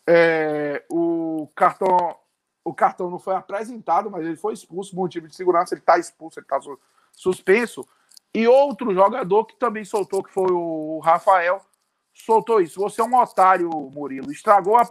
[0.08, 2.18] é, o cartão
[2.68, 5.74] o cartão não foi apresentado, mas ele foi expulso por motivo de segurança.
[5.74, 6.60] Ele está expulso, ele está
[7.14, 7.88] suspenso.
[8.34, 11.62] E outro jogador que também soltou, que foi o Rafael,
[12.14, 12.82] soltou isso.
[12.82, 14.30] Você é um otário, Murilo.
[14.34, 14.86] Estragou a,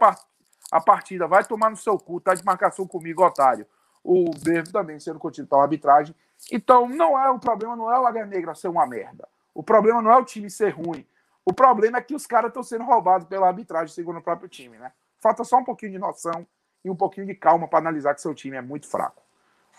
[0.71, 1.27] a partida.
[1.27, 2.19] Vai tomar no seu cu.
[2.19, 3.67] Tá de marcação comigo, otário.
[4.03, 6.15] O Berto também sendo contido pela arbitragem.
[6.51, 9.27] Então, não é o problema, não é o Águia Negra ser uma merda.
[9.53, 11.05] O problema não é o time ser ruim.
[11.45, 14.79] O problema é que os caras estão sendo roubados pela arbitragem, segundo o próprio time,
[14.79, 14.91] né?
[15.19, 16.45] Falta só um pouquinho de noção
[16.83, 19.21] e um pouquinho de calma para analisar que seu time é muito fraco.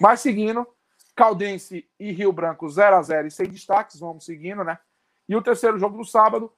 [0.01, 0.67] Mas seguindo,
[1.15, 4.79] Caldense e Rio Branco 0 a 0 e sem destaques, vamos seguindo, né?
[5.29, 6.53] E o terceiro jogo do sábado,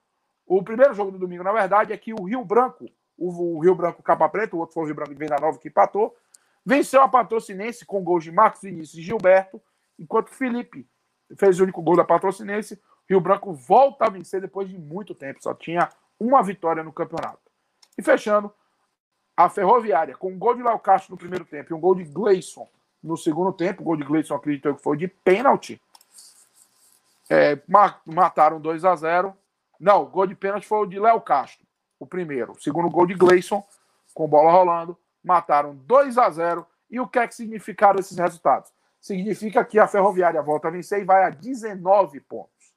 [0.46, 3.74] o primeiro jogo do domingo, na verdade, é que o Rio Branco, o, o Rio
[3.74, 6.14] Branco Capa Preta, o outro foi o Rio Branco de Venda Nova que empatou,
[6.64, 9.61] venceu a Patrocinense com gols de Marcos Vinícius e Gilberto,
[9.98, 10.87] enquanto Felipe
[11.37, 12.81] fez o único gol da Patrocinense.
[13.09, 17.50] Rio Branco volta a vencer depois de muito tempo, só tinha uma vitória no campeonato.
[17.98, 18.53] E fechando,
[19.44, 22.05] a Ferroviária, com um gol de Léo Castro no primeiro tempo e um gol de
[22.05, 22.68] Gleison
[23.03, 25.81] no segundo tempo, o gol de Gleison acredito que foi de pênalti.
[27.29, 27.59] É,
[28.05, 29.35] mataram 2 a 0
[29.79, 31.64] Não, o gol de pênalti foi o de Léo Castro,
[31.98, 32.53] o primeiro.
[32.53, 33.64] O segundo gol de Gleison,
[34.12, 38.70] com bola rolando, mataram 2 a 0 E o que é que significaram esses resultados?
[39.00, 42.74] Significa que a Ferroviária volta a vencer e vai a 19 pontos.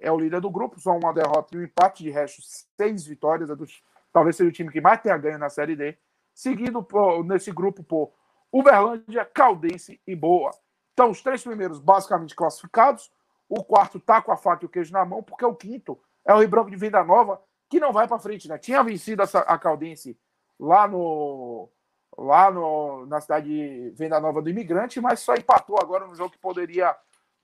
[0.00, 2.42] É o líder do grupo, só uma derrota e um empate, de resto,
[2.76, 3.50] seis vitórias.
[3.50, 3.80] É dos
[4.18, 5.96] talvez seja o time que mais tenha ganho na Série D,
[6.34, 8.12] seguido por, nesse grupo por
[8.52, 10.50] Uberlândia, Caldense e Boa.
[10.92, 13.12] Então, os três primeiros basicamente classificados,
[13.48, 16.34] o quarto tá com a faca e o queijo na mão, porque o quinto é
[16.34, 18.58] o Rio de Venda Nova, que não vai para frente, né?
[18.58, 20.18] Tinha vencido essa, a Caldense
[20.58, 21.70] lá no
[22.16, 26.32] lá no, na cidade de Venda Nova do Imigrante, mas só empatou agora no jogo
[26.32, 26.96] que poderia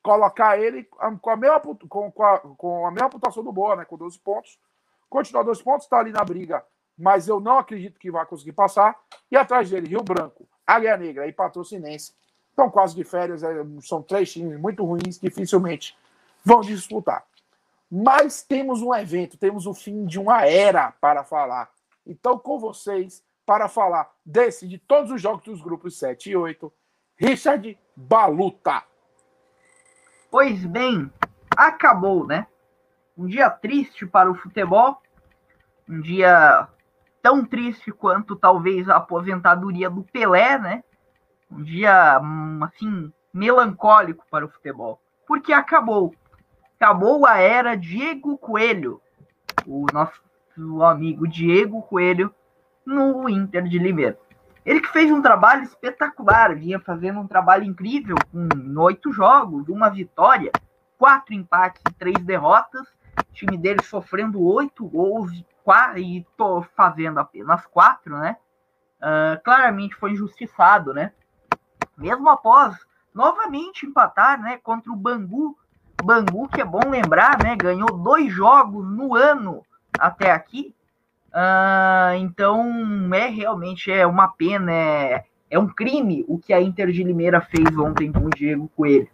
[0.03, 0.83] colocar ele
[1.21, 3.85] com a mesma, com, com a, com a mesma pontuação do Boa, né?
[3.85, 4.59] Com 12 pontos.
[5.14, 6.66] Continua dois pontos, está ali na briga,
[6.98, 8.98] mas eu não acredito que vai conseguir passar.
[9.31, 12.12] E atrás dele, Rio Branco, Águia Negra e Patrocinense
[12.50, 13.44] estão quase de férias.
[13.44, 15.96] É, são três times muito ruins, dificilmente
[16.44, 17.24] vão disputar.
[17.88, 21.70] Mas temos um evento, temos o fim de uma era para falar.
[22.05, 26.72] Então, com vocês, para falar desse, de todos os jogos dos grupos 7 e 8,
[27.14, 28.83] Richard Baluta.
[30.29, 31.09] Pois bem,
[31.57, 32.48] acabou, né?
[33.16, 35.00] Um dia triste para o futebol,
[35.88, 36.68] Um dia
[37.22, 40.85] tão triste quanto talvez a aposentadoria do Pelé, né?
[41.50, 45.00] Um dia, hum, assim, melancólico para o futebol.
[45.27, 46.14] Porque acabou.
[46.77, 49.00] Acabou a era Diego Coelho.
[49.66, 52.35] O nosso amigo Diego Coelho
[52.85, 54.18] no Inter de Limeira.
[54.64, 59.90] Ele que fez um trabalho espetacular, vinha fazendo um trabalho incrível, com oito jogos, uma
[59.90, 60.50] vitória,
[60.96, 62.87] quatro empates e três derrotas.
[63.35, 65.33] O time dele sofrendo oito gols
[65.97, 68.37] e tô fazendo apenas quatro, né?
[69.01, 71.12] Uh, claramente foi injustiçado, né?
[71.99, 72.79] Mesmo após
[73.12, 75.59] novamente empatar, né, contra o Bangu.
[76.03, 79.64] Bangu, que é bom lembrar, né, ganhou dois jogos no ano
[79.99, 80.75] até aqui,
[81.35, 86.92] Uh, então, é realmente é uma pena, é, é um crime o que a Inter
[86.92, 89.09] de Limeira fez ontem com o Diego Coelho.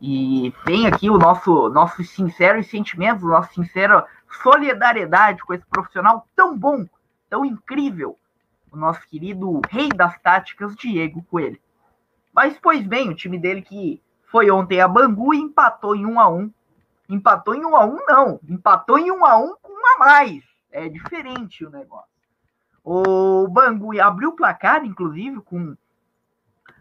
[0.00, 4.06] E vem aqui o nosso, nosso sincero sentimento, nossa sincera
[4.42, 6.86] solidariedade com esse profissional tão bom,
[7.30, 8.18] tão incrível,
[8.70, 11.58] o nosso querido rei das táticas, Diego Coelho.
[12.32, 16.20] Mas, pois bem, o time dele que foi ontem a Bangu e empatou em 1
[16.20, 16.50] a 1
[17.08, 20.56] Empatou em 1 a 1 não, empatou em 1 a 1 com um a mais
[20.76, 22.10] é diferente o negócio.
[22.84, 25.74] O Bangu abriu o placar, inclusive, com,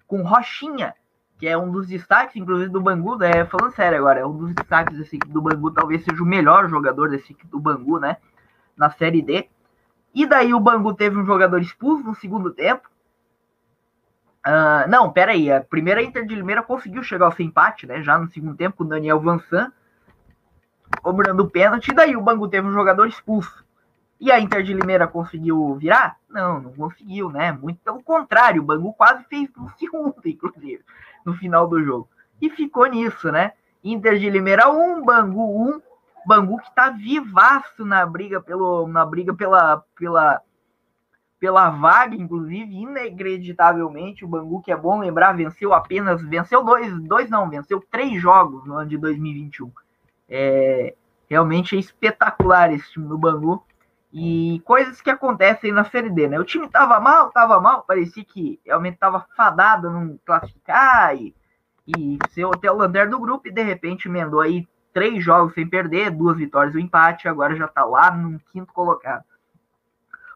[0.05, 0.93] com Rochinha,
[1.37, 3.45] que é um dos destaques, inclusive, do Bangu, né?
[3.45, 6.69] Falando sério agora, é um dos destaques desse equipe do Bangu, talvez seja o melhor
[6.69, 8.17] jogador desse equipe do Bangu, né?
[8.77, 9.49] Na Série D.
[10.13, 12.89] E daí o Bangu teve um jogador expulso no segundo tempo.
[14.45, 18.01] Uh, não, peraí, a primeira Inter de Limeira conseguiu chegar ao seu empate, né?
[18.01, 19.71] Já no segundo tempo, o Daniel Vansan
[21.01, 21.89] cobrando o pênalti.
[21.89, 23.65] E daí o Bangu teve um jogador expulso.
[24.19, 26.17] E a Inter de Limeira conseguiu virar?
[26.29, 27.51] Não, não conseguiu, né?
[27.51, 30.83] Muito pelo contrário, o Bangu quase fez no segundo, inclusive,
[31.25, 32.07] no final do jogo.
[32.41, 33.53] E ficou nisso, né?
[33.83, 35.81] Inter de Limeira 1, Bangu 1.
[36.27, 40.41] Bangu que tá vivaço na briga pelo na briga pela pela
[41.39, 44.25] pela vaga, inclusive, inacreditavelmente.
[44.25, 48.65] O Bangu, que é bom lembrar, venceu apenas, venceu dois, dois não, venceu três jogos
[48.65, 49.71] no ano de 2021.
[50.27, 50.95] É,
[51.29, 53.63] realmente é espetacular esse time do Bangu
[54.17, 56.39] e coisas que acontecem na Série D, né?
[56.39, 61.35] O time tava mal, tava mal, parecia que realmente tava fadado não classificar e,
[61.85, 65.67] e ser até o lanterna do grupo e de repente emendou aí três jogos sem
[65.67, 69.25] perder, duas vitórias e um empate, agora já tá lá no quinto colocado.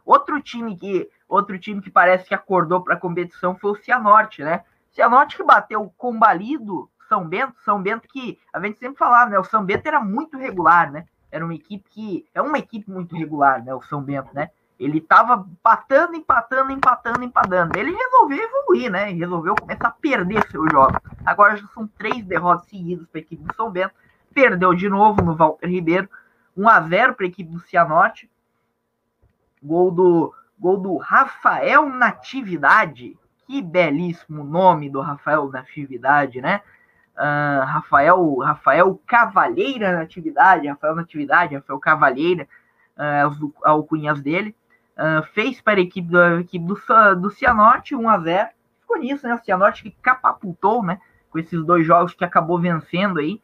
[0.05, 4.43] Outro time que outro time que parece que acordou para a competição foi o Cianorte,
[4.43, 4.65] né?
[4.91, 9.39] Cianorte que bateu combalido São Bento, São Bento que a gente sempre falava, né?
[9.39, 11.05] O São Bento era muito regular, né?
[11.31, 13.73] Era uma equipe que é uma equipe muito regular, né?
[13.73, 14.49] O São Bento, né?
[14.79, 17.77] Ele tava empatando, empatando, empatando, empatando.
[17.77, 19.11] Ele resolveu evoluir, né?
[19.11, 20.99] Resolveu começar a perder seus jogos.
[21.25, 23.93] Agora já são três derrotas seguidas para a equipe do São Bento.
[24.33, 26.09] Perdeu de novo no Walter Ribeiro.
[26.55, 28.29] 1 a 0 para a equipe do Cianorte.
[29.61, 33.17] Gol do gol do Rafael Natividade.
[33.45, 36.61] Que belíssimo nome do Rafael Natividade, né?
[37.19, 42.47] Uh, Rafael, Rafael Cavalheira na atividade, Rafael na atividade, Rafael Cavalheira,
[42.97, 44.55] uh, as alcunhas dele,
[44.97, 46.75] uh, fez para a equipe, do, a equipe do,
[47.15, 48.49] do Cianorte 1 a 0
[48.81, 49.35] Ficou nisso, né?
[49.35, 50.99] O Cianorte que capapultou, né?
[51.29, 53.39] Com esses dois jogos que acabou vencendo aí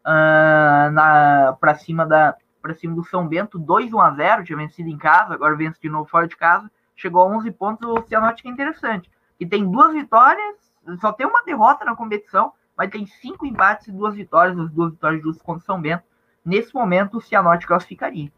[0.00, 4.90] uh, para cima da para cima do São Bento, 2 1 a 0 tinha vencido
[4.90, 8.42] em casa, agora vence de novo fora de casa, chegou a 11 pontos, o Cianorte
[8.42, 9.10] que é interessante.
[9.38, 10.56] E tem duas vitórias,
[11.00, 14.92] só tem uma derrota na competição, mas tem cinco empates e duas vitórias, as duas
[14.92, 16.02] vitórias justas contra o São Bento.
[16.42, 18.32] Nesse momento, o Cianorte classificaria.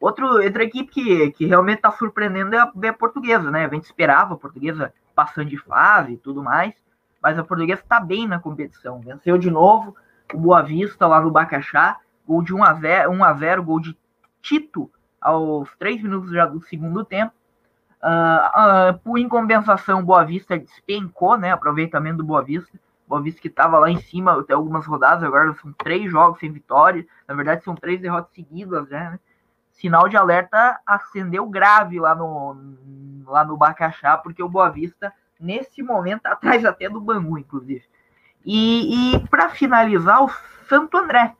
[0.00, 3.64] Outro, outra equipe que, que realmente está surpreendendo é a, é a, portuguesa, né?
[3.64, 6.74] A gente esperava a portuguesa passando de fase e tudo mais,
[7.22, 8.98] mas a portuguesa está bem na competição.
[8.98, 9.94] Venceu de novo
[10.34, 13.78] o Boa Vista lá no Bacaxá, gol de 1 a 0, 1 a 0 gol
[13.78, 13.96] de
[14.40, 17.32] Tito aos 3 minutos já do segundo tempo.
[18.02, 21.52] Uh, uh, por em compensação, Boa Vista despencou, né?
[21.52, 22.76] Aproveitamento do Boa Vista.
[23.12, 26.50] Boa Vista que estava lá em cima até algumas rodadas, agora são três jogos sem
[26.50, 27.06] vitória.
[27.28, 29.20] Na verdade, são três derrotas seguidas, né?
[29.70, 32.56] Sinal de alerta acendeu grave lá no,
[33.26, 37.84] lá no Bacaxá, porque o Boa Vista, nesse momento, atrás até do Bangu, inclusive.
[38.46, 40.30] E, e para finalizar, o
[40.66, 41.36] Santo André,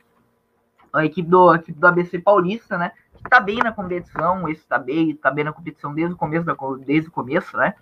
[0.93, 2.93] a equipe do, a equipe do ABC Paulista, né?
[3.17, 6.45] Que tá bem na competição, esse tá bem, tá bem na competição desde o começo,
[6.45, 6.55] da,
[6.85, 7.73] desde o começo, né?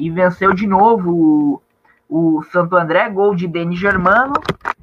[0.00, 1.62] E venceu de novo
[2.08, 4.32] o Santo André, gol de Denis Germano,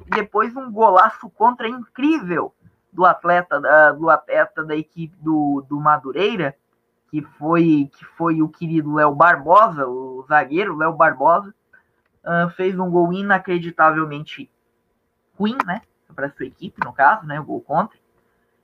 [0.06, 2.54] e depois um golaço contra incrível
[2.92, 6.56] do atleta da, do atleta da equipe do, do Madureira,
[7.10, 11.54] que foi que foi o querido Léo Barbosa, o zagueiro Léo Barbosa,
[12.24, 14.50] uh, fez um gol inacreditavelmente
[15.38, 15.82] ruim, né,
[16.14, 17.98] para sua equipe no caso, né, o gol contra,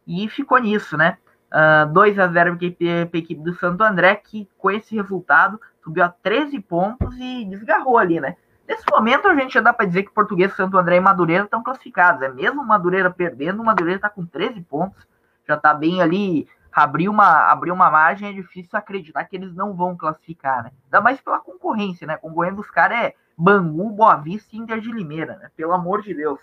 [0.06, 1.18] e ficou nisso, né.
[1.52, 6.02] Uh, 2 a 0 para a equipe do Santo André, que com esse resultado subiu
[6.02, 8.36] a 13 pontos e desgarrou ali, né?
[8.66, 11.62] Nesse momento a gente já dá para dizer que Português, Santo André e Madureira estão
[11.62, 12.22] classificados.
[12.22, 15.06] É mesmo Madureira perdendo, Madureira está com 13 pontos,
[15.46, 19.74] já está bem ali, abriu uma, abriu uma margem, é difícil acreditar que eles não
[19.74, 20.72] vão classificar, né?
[20.84, 22.16] Ainda mais pela concorrência, né?
[22.16, 25.50] Concorrendo dos caras é Bangu, Boa Vista e Inter de Limeira, né?
[25.56, 26.40] Pelo amor de Deus.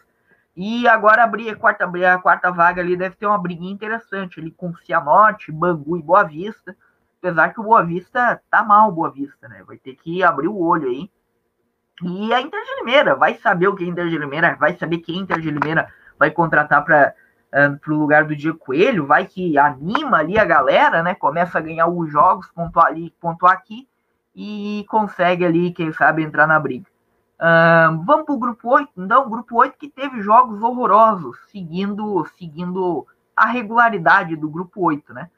[0.56, 4.52] E agora abrir a quarta, a quarta vaga ali deve ter uma briguinha interessante ali
[4.52, 6.76] com Cianorte, Bangu e Boa Vista.
[7.18, 9.64] Apesar que o Boa Vista tá mal, Boa Vista, né?
[9.66, 11.10] Vai ter que abrir o olho aí.
[12.04, 15.00] E a Inter de Limeira, vai saber o que é Inter de Limeira, vai saber
[15.00, 17.14] quem Inter de Limeira vai contratar para
[17.54, 21.14] uh, o lugar do Diego Coelho, vai que anima ali a galera, né?
[21.16, 23.88] Começa a ganhar os jogos, pontuar ali, pontuar aqui
[24.36, 26.86] e consegue ali, quem sabe, entrar na briga.
[28.06, 33.46] Vamos para o grupo 8, então, grupo 8 que teve jogos horrorosos, seguindo, seguindo a
[33.46, 35.30] regularidade do grupo 8, né?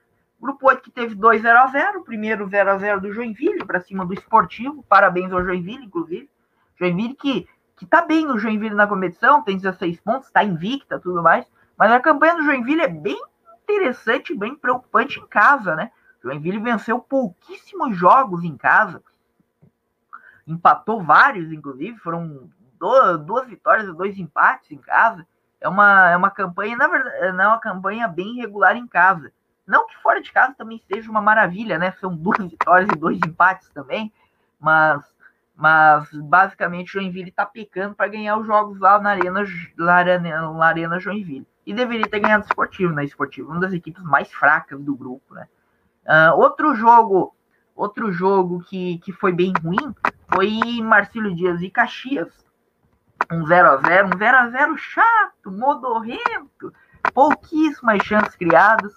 [0.42, 3.80] Grupo 8 que teve 2 0 a 0 primeiro 0 a 0 do Joinville para
[3.80, 4.84] cima do Esportivo.
[4.90, 6.28] Parabéns ao Joinville, inclusive.
[6.82, 11.22] Joinville que, que tá bem no Joinville na competição, tem 16 pontos, está invicta tudo
[11.22, 11.46] mais.
[11.78, 13.20] Mas a campanha do Joinville é bem
[13.64, 15.92] interessante, bem preocupante em casa, né?
[16.24, 19.02] Joinville venceu pouquíssimos jogos em casa.
[20.46, 25.26] Empatou vários, inclusive, foram duas, duas vitórias e dois empates em casa.
[25.60, 29.32] É uma, é uma campanha, na verdade, é uma campanha bem regular em casa.
[29.66, 31.92] Não que fora de casa também seja uma maravilha, né?
[31.94, 34.12] São duas vitórias e dois empates também,
[34.60, 35.04] mas,
[35.62, 39.46] mas basicamente Joinville está pecando para ganhar os jogos lá na Arena,
[39.78, 41.48] na Arena, na Arena Joinville.
[41.64, 43.06] E deveria ter ganhado Esportivo, né?
[43.06, 45.48] Esportivo, uma das equipes mais fracas do grupo, né?
[46.04, 47.36] Uh, outro jogo,
[47.76, 49.94] outro jogo que, que foi bem ruim
[50.34, 52.34] foi Marcílio Dias e Caxias.
[53.32, 56.74] Um 0x0, um 0x0 chato, modorrento,
[57.14, 58.92] pouquíssimas chances criadas.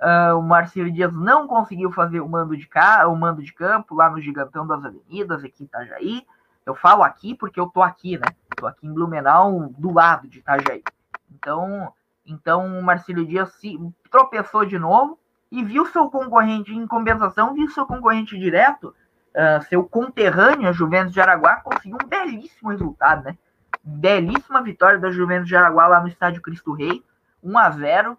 [0.00, 3.94] Uh, o Marcelo Dias não conseguiu fazer o mando de cá, o mando de campo
[3.94, 6.26] lá no Gigantão das Avenidas, aqui em Itajaí.
[6.64, 8.24] Eu falo aqui porque eu tô aqui, né?
[8.56, 10.82] Tô aqui em Blumenau, do lado de Itajaí.
[11.30, 11.92] Então,
[12.24, 13.78] então o Marcelo Dias se
[14.10, 15.18] tropeçou de novo
[15.52, 18.94] e viu seu concorrente em compensação, viu seu concorrente direto,
[19.34, 23.36] uh, seu conterrâneo, a Juventus de Araguá, conseguiu um belíssimo resultado, né?
[23.84, 27.04] Belíssima vitória da Juventus de Araguá lá no estádio Cristo Rei,
[27.42, 28.18] 1 a 0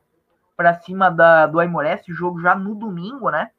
[0.62, 3.50] para cima da, do Aimoré, esse jogo já no domingo, né?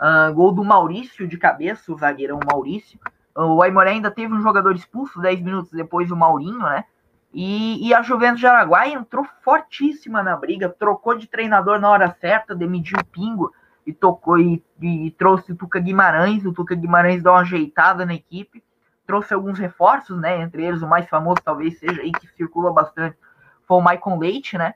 [0.00, 2.98] Uh, gol do Maurício de cabeça, o zagueirão Maurício.
[3.32, 6.84] O Aimoré ainda teve um jogador expulso 10 minutos depois, o Maurinho, né?
[7.32, 12.16] E, e, a Juventus de Araguai entrou fortíssima na briga, trocou de treinador na hora
[12.20, 13.52] certa, demitiu o Pingo
[13.86, 16.44] e tocou e, e, trouxe o Tuca Guimarães.
[16.44, 18.64] O Tuca Guimarães deu uma ajeitada na equipe,
[19.06, 20.42] trouxe alguns reforços, né?
[20.42, 23.16] Entre eles, o mais famoso talvez seja aí que circula bastante,
[23.64, 24.74] foi o Maicon Leite, né?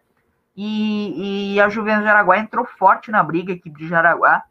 [0.55, 4.45] E, e a Juventus de Jaraguá entrou forte na briga, a equipe de Jaraguá.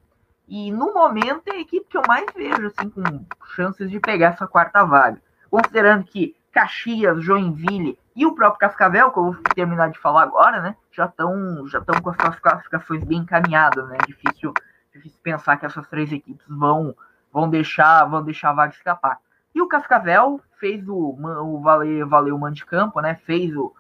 [0.48, 4.28] E no momento é a equipe que eu mais vejo, assim, com chances de pegar
[4.28, 5.22] essa quarta vaga.
[5.50, 10.62] Considerando que Caxias, Joinville e o próprio Cascavel, que eu vou terminar de falar agora,
[10.62, 10.76] né?
[10.92, 13.98] Já estão já com as suas classificações bem encaminhadas, né?
[14.06, 14.54] Difícil,
[14.94, 16.94] difícil pensar que essas três equipes vão,
[17.32, 19.20] vão, deixar, vão deixar a vaga escapar.
[19.56, 23.16] E o Cascavel fez o, o valer, valer o mando de campo, né?
[23.16, 23.74] Fez o,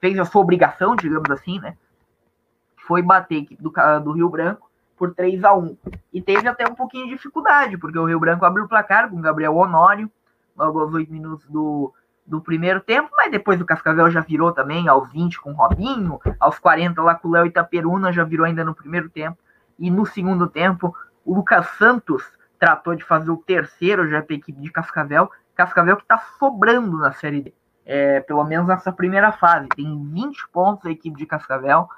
[0.00, 1.76] fez a sua obrigação, digamos assim, né?
[2.86, 5.76] Foi bater a equipe do, do Rio Branco por 3 a 1
[6.12, 9.20] E teve até um pouquinho de dificuldade, porque o Rio Branco abriu o placar com
[9.20, 10.10] Gabriel Honório,
[10.56, 11.92] logo aos 8 minutos do,
[12.26, 16.18] do primeiro tempo, mas depois o Cascavel já virou também aos 20 com o Robinho,
[16.40, 19.38] aos 40 lá com o Léo Itaperuna já virou ainda no primeiro tempo.
[19.78, 22.24] E no segundo tempo, o Lucas Santos
[22.58, 25.30] tratou de fazer o terceiro já para a equipe de Cascavel.
[25.54, 27.54] Cascavel que está sobrando na Série D
[27.88, 29.66] é, pelo menos nessa primeira fase.
[29.70, 31.88] Tem 20 pontos a equipe de Cascavel.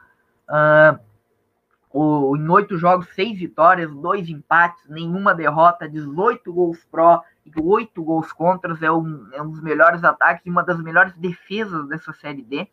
[0.48, 8.04] Uh, em oito jogos, seis vitórias, dois empates, nenhuma derrota, 18 gols pró e oito
[8.04, 8.80] gols contras.
[8.80, 12.68] É um, é um dos melhores ataques e uma das melhores defesas dessa Série D.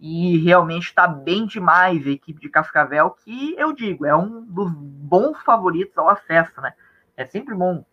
[0.00, 4.72] E realmente está bem demais a equipe de Cascavel, que eu digo, é um dos
[4.72, 6.72] bons favoritos ao acesso, né?
[7.14, 7.84] É sempre bom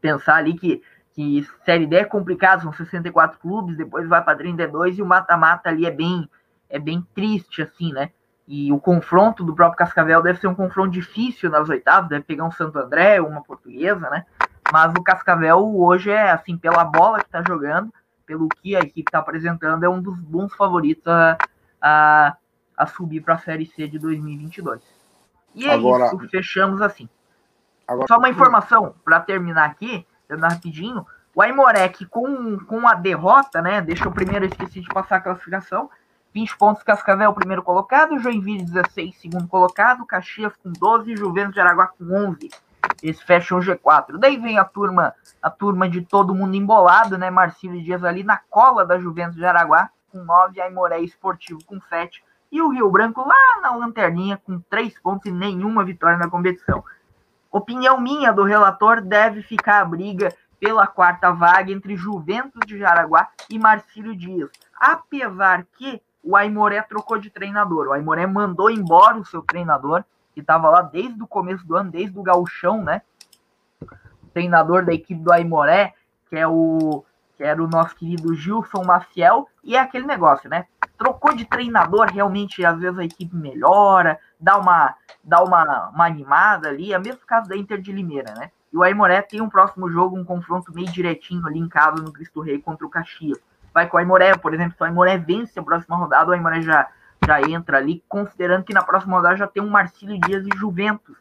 [0.00, 0.82] pensar ali que
[1.14, 5.68] que Série D é complicado, são 64 clubes, depois vai para 32 e o mata-mata
[5.68, 6.28] ali é bem,
[6.68, 8.10] é bem triste, assim, né?
[8.46, 12.44] E o confronto do próprio Cascavel deve ser um confronto difícil nas oitavas, deve pegar
[12.44, 14.26] um Santo André, uma portuguesa, né?
[14.72, 17.92] Mas o Cascavel hoje é, assim, pela bola que está jogando,
[18.26, 21.38] pelo que a equipe está apresentando, é um dos bons favoritos a,
[21.80, 22.36] a,
[22.76, 24.82] a subir para a Série C de 2022.
[25.54, 26.06] E é Agora...
[26.06, 27.08] isso, fechamos assim.
[27.86, 28.06] Agora...
[28.08, 31.06] Só uma informação para terminar aqui rapidinho.
[31.34, 33.80] O Aimorek com, com a derrota, né?
[33.80, 35.90] Deixa eu primeiro esqueci de passar a classificação.
[36.32, 41.86] 20 pontos Cascavel, primeiro colocado, Joinville 16, segundo colocado, Caxias com 12, Juventus de Araguá
[41.86, 42.50] com 11.
[43.02, 44.18] Eles fecham o G4.
[44.18, 47.30] Daí vem a turma, a turma de todo mundo embolado, né?
[47.30, 52.22] Marcílio Dias ali na cola da Juventus de Araguá com 9, Aimoré Esportivo com 7
[52.50, 56.84] e o Rio Branco lá na lanterninha com 3 pontos e nenhuma vitória na competição.
[57.54, 63.28] Opinião minha do relator, deve ficar a briga pela quarta vaga entre Juventus de Jaraguá
[63.48, 64.50] e Marcílio Dias.
[64.76, 67.86] Apesar que o Aimoré trocou de treinador.
[67.86, 70.02] O Aimoré mandou embora o seu treinador,
[70.34, 73.02] que estava lá desde o começo do ano, desde o gauchão, né?
[73.80, 75.94] O treinador da equipe do Aimoré,
[76.28, 77.04] que é o
[77.36, 80.66] que era o nosso querido Gilson Maciel, e é aquele negócio, né?
[80.96, 86.68] Trocou de treinador, realmente, às vezes a equipe melhora, dá uma, dá uma, uma animada
[86.68, 88.50] ali, é mesmo caso da Inter de Limeira, né?
[88.72, 92.12] E o Aimoré tem um próximo jogo, um confronto meio direitinho ali em casa no
[92.12, 93.38] Cristo Rei contra o Caxias
[93.74, 96.62] vai com o Aimoré, por exemplo, se o Aimoré vence a próxima rodada, o Aimoré
[96.62, 96.88] já,
[97.26, 101.16] já entra ali, considerando que na próxima rodada já tem um Marcílio Dias e Juventus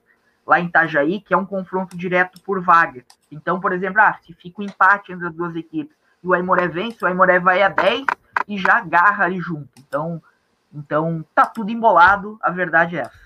[0.45, 3.03] lá em Itajaí, que é um confronto direto por vaga.
[3.31, 6.67] Então, por exemplo, ah, se fica um empate entre as duas equipes e o Aimoré
[6.67, 8.05] vence, o Aimoré vai a 10
[8.47, 9.69] e já agarra ali junto.
[9.79, 10.21] Então,
[10.73, 13.23] então tá tudo embolado, a verdade é essa.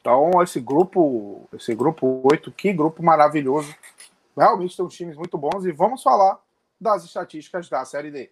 [0.00, 3.74] Então, esse grupo, esse grupo 8, que grupo maravilhoso.
[4.36, 6.38] Realmente tem times muito bons e vamos falar
[6.80, 8.30] das estatísticas da Série D.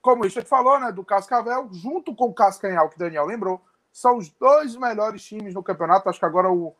[0.00, 3.62] Como o Richard falou, né, do Cascavel, junto com o Cascanhal, que o Daniel lembrou,
[3.92, 6.08] são os dois melhores times no campeonato.
[6.08, 6.74] Acho que agora o,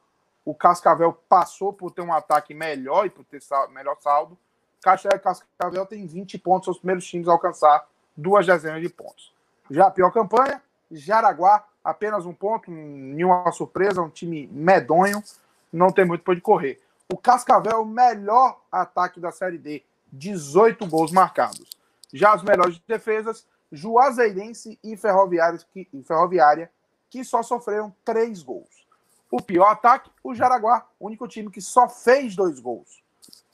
[0.45, 4.37] o Cascavel passou por ter um ataque melhor e por ter sal, melhor saldo.
[4.85, 9.33] Cascavel, Cascavel tem 20 pontos, os primeiros times a alcançar duas dezenas de pontos.
[9.71, 15.25] Já a pior campanha, Jaraguá, apenas um ponto, nenhuma surpresa, um time medonho,
[15.73, 16.83] não tem muito para correr.
[17.11, 19.83] O Cascavel, o melhor ataque da Série D,
[20.13, 21.71] 18 gols marcados.
[22.13, 26.71] Já as melhores defesas, Juazeirense e Ferroviária, que, Ferroviária,
[27.09, 28.87] que só sofreram três gols.
[29.31, 33.04] O pior ataque, o Jaraguá, único time que só fez dois gols.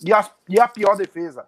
[0.04, 1.46] E a, e a pior defesa,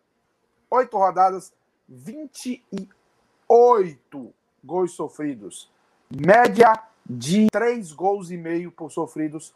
[0.70, 1.53] oito rodadas,
[1.88, 4.32] 28
[4.64, 5.70] gols sofridos.
[6.11, 6.72] Média
[7.05, 9.55] de três gols e meio por sofridos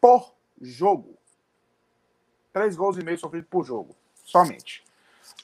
[0.00, 1.14] por jogo.
[2.52, 3.94] Três gols e meio sofridos por jogo,
[4.24, 4.82] somente.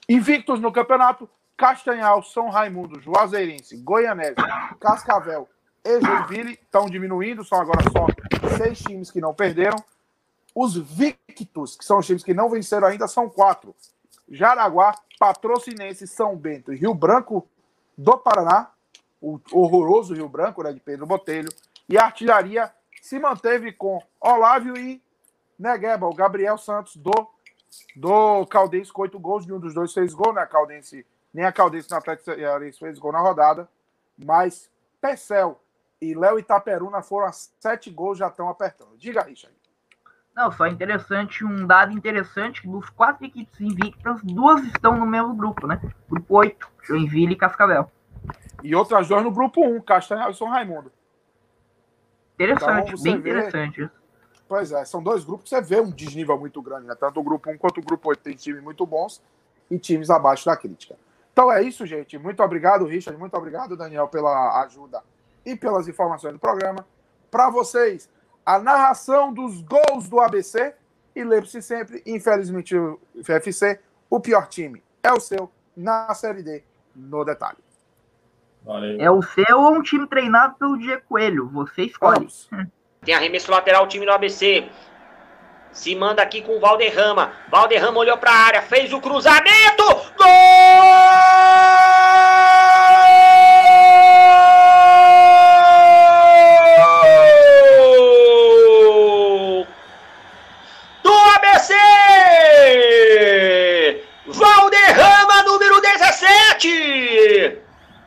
[0.08, 4.36] Invictos no campeonato, Castanhal, São Raimundo, Juazeirense, Goianese,
[4.80, 5.48] Cascavel
[5.84, 8.06] e Joinville estão diminuindo, são agora só
[8.56, 9.76] seis times que não perderam.
[10.54, 13.74] Os Victos, que são os times que não venceram ainda, são quatro.
[14.28, 17.46] Jaraguá, Patrocinense, São Bento e Rio Branco
[17.96, 18.70] do Paraná,
[19.20, 21.48] o horroroso Rio Branco, né, de Pedro Botelho,
[21.88, 25.02] e a artilharia se manteve com Olávio e
[25.58, 27.12] Negueba, o Gabriel Santos do
[27.96, 30.44] do Caldense com oito gols, nenhum dos dois fez gol, né?
[30.46, 32.30] Caldense, nem a Caldense na Atlético
[32.78, 33.68] fez gol na rodada,
[34.18, 35.58] mas Pecel
[36.00, 38.96] e Léo Itaperuna foram a sete gols, já estão apertando.
[38.98, 39.56] Diga, Richard.
[40.34, 45.66] Não, só interessante, um dado interessante, dos quatro equipes invictas, duas estão no mesmo grupo,
[45.66, 45.80] né?
[46.08, 47.90] Grupo 8, Joinville e Cascavel.
[48.62, 50.90] E outras duas no grupo 1, Castanhal e São Raimundo.
[52.34, 53.30] Interessante, então, bem vê...
[53.30, 54.02] interessante isso.
[54.48, 56.94] Pois é, são dois grupos que você vê um desnível muito grande, né?
[56.94, 59.22] Tanto o grupo 1 quanto o grupo 8 tem times muito bons
[59.70, 60.94] e times abaixo da crítica.
[61.32, 62.18] Então é isso, gente.
[62.18, 63.18] Muito obrigado, Richard.
[63.18, 65.02] Muito obrigado, Daniel, pela ajuda
[65.44, 66.86] e pelas informações do programa.
[67.30, 68.10] Para vocês,
[68.44, 70.74] a narração dos gols do ABC.
[71.14, 73.78] E lembre-se sempre, infelizmente, o FFC,
[74.08, 76.64] o pior time é o seu na Série D,
[76.94, 77.58] no detalhe.
[78.64, 79.00] Valeu.
[79.00, 81.48] É o seu ou um time treinado pelo Diego Coelho?
[81.48, 82.26] Você escolhe.
[83.04, 84.68] Tem arremesso lateral, o time do ABC.
[85.72, 87.32] Se manda aqui com o Valderrama.
[87.50, 89.82] Valderrama olhou para a área, fez o cruzamento.
[90.16, 90.26] Gol!
[101.02, 101.74] Do ABC!
[104.26, 105.80] Valderrama, número
[106.22, 107.58] 17!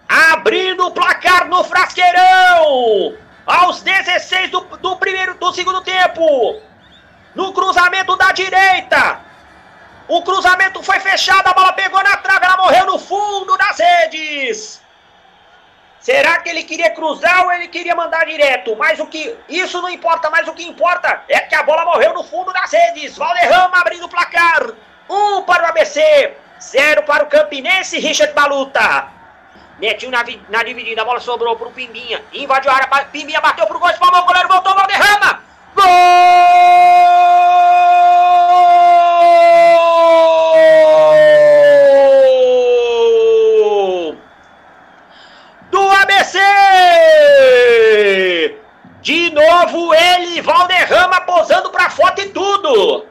[0.07, 3.25] Abrindo o placar no Frasqueirão!
[3.45, 6.61] aos 16 do, do primeiro do segundo tempo.
[7.33, 9.19] No cruzamento da direita.
[10.07, 14.81] O cruzamento foi fechado, a bola pegou na trave, ela morreu no fundo das redes.
[15.99, 18.75] Será que ele queria cruzar ou ele queria mandar direto?
[18.75, 22.13] Mas o que isso não importa, mas o que importa é que a bola morreu
[22.13, 23.17] no fundo das redes.
[23.17, 24.69] Valderrama abrindo o placar.
[25.09, 29.07] Um para o ABC, 0 para o Campinense, Richard Baluta.
[29.79, 32.23] Netinho na, na dividida, a bola sobrou para o Pimbinha.
[32.33, 35.43] Invadiu a área, Pimbinha bateu para o gol, espalmou o goleiro, voltou, Valderrama.
[35.75, 35.85] Gol!
[45.69, 46.39] Do ABC!
[49.01, 53.05] De novo ele, Valderrama, posando para foto e tudo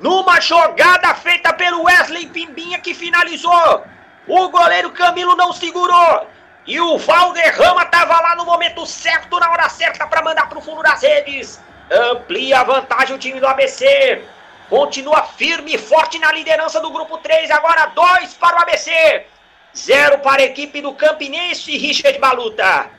[0.00, 3.84] numa jogada feita pelo Wesley Pimbinha que finalizou.
[4.26, 6.26] O goleiro Camilo não segurou.
[6.66, 10.62] E o Valderrama estava lá no momento certo, na hora certa, para mandar para o
[10.62, 11.60] fundo das redes.
[11.90, 14.24] Amplia a vantagem o time do ABC.
[14.68, 17.50] Continua firme e forte na liderança do grupo 3.
[17.50, 19.26] Agora 2 para o ABC.
[19.76, 22.90] 0 para a equipe do Campinense e Richard Baluta.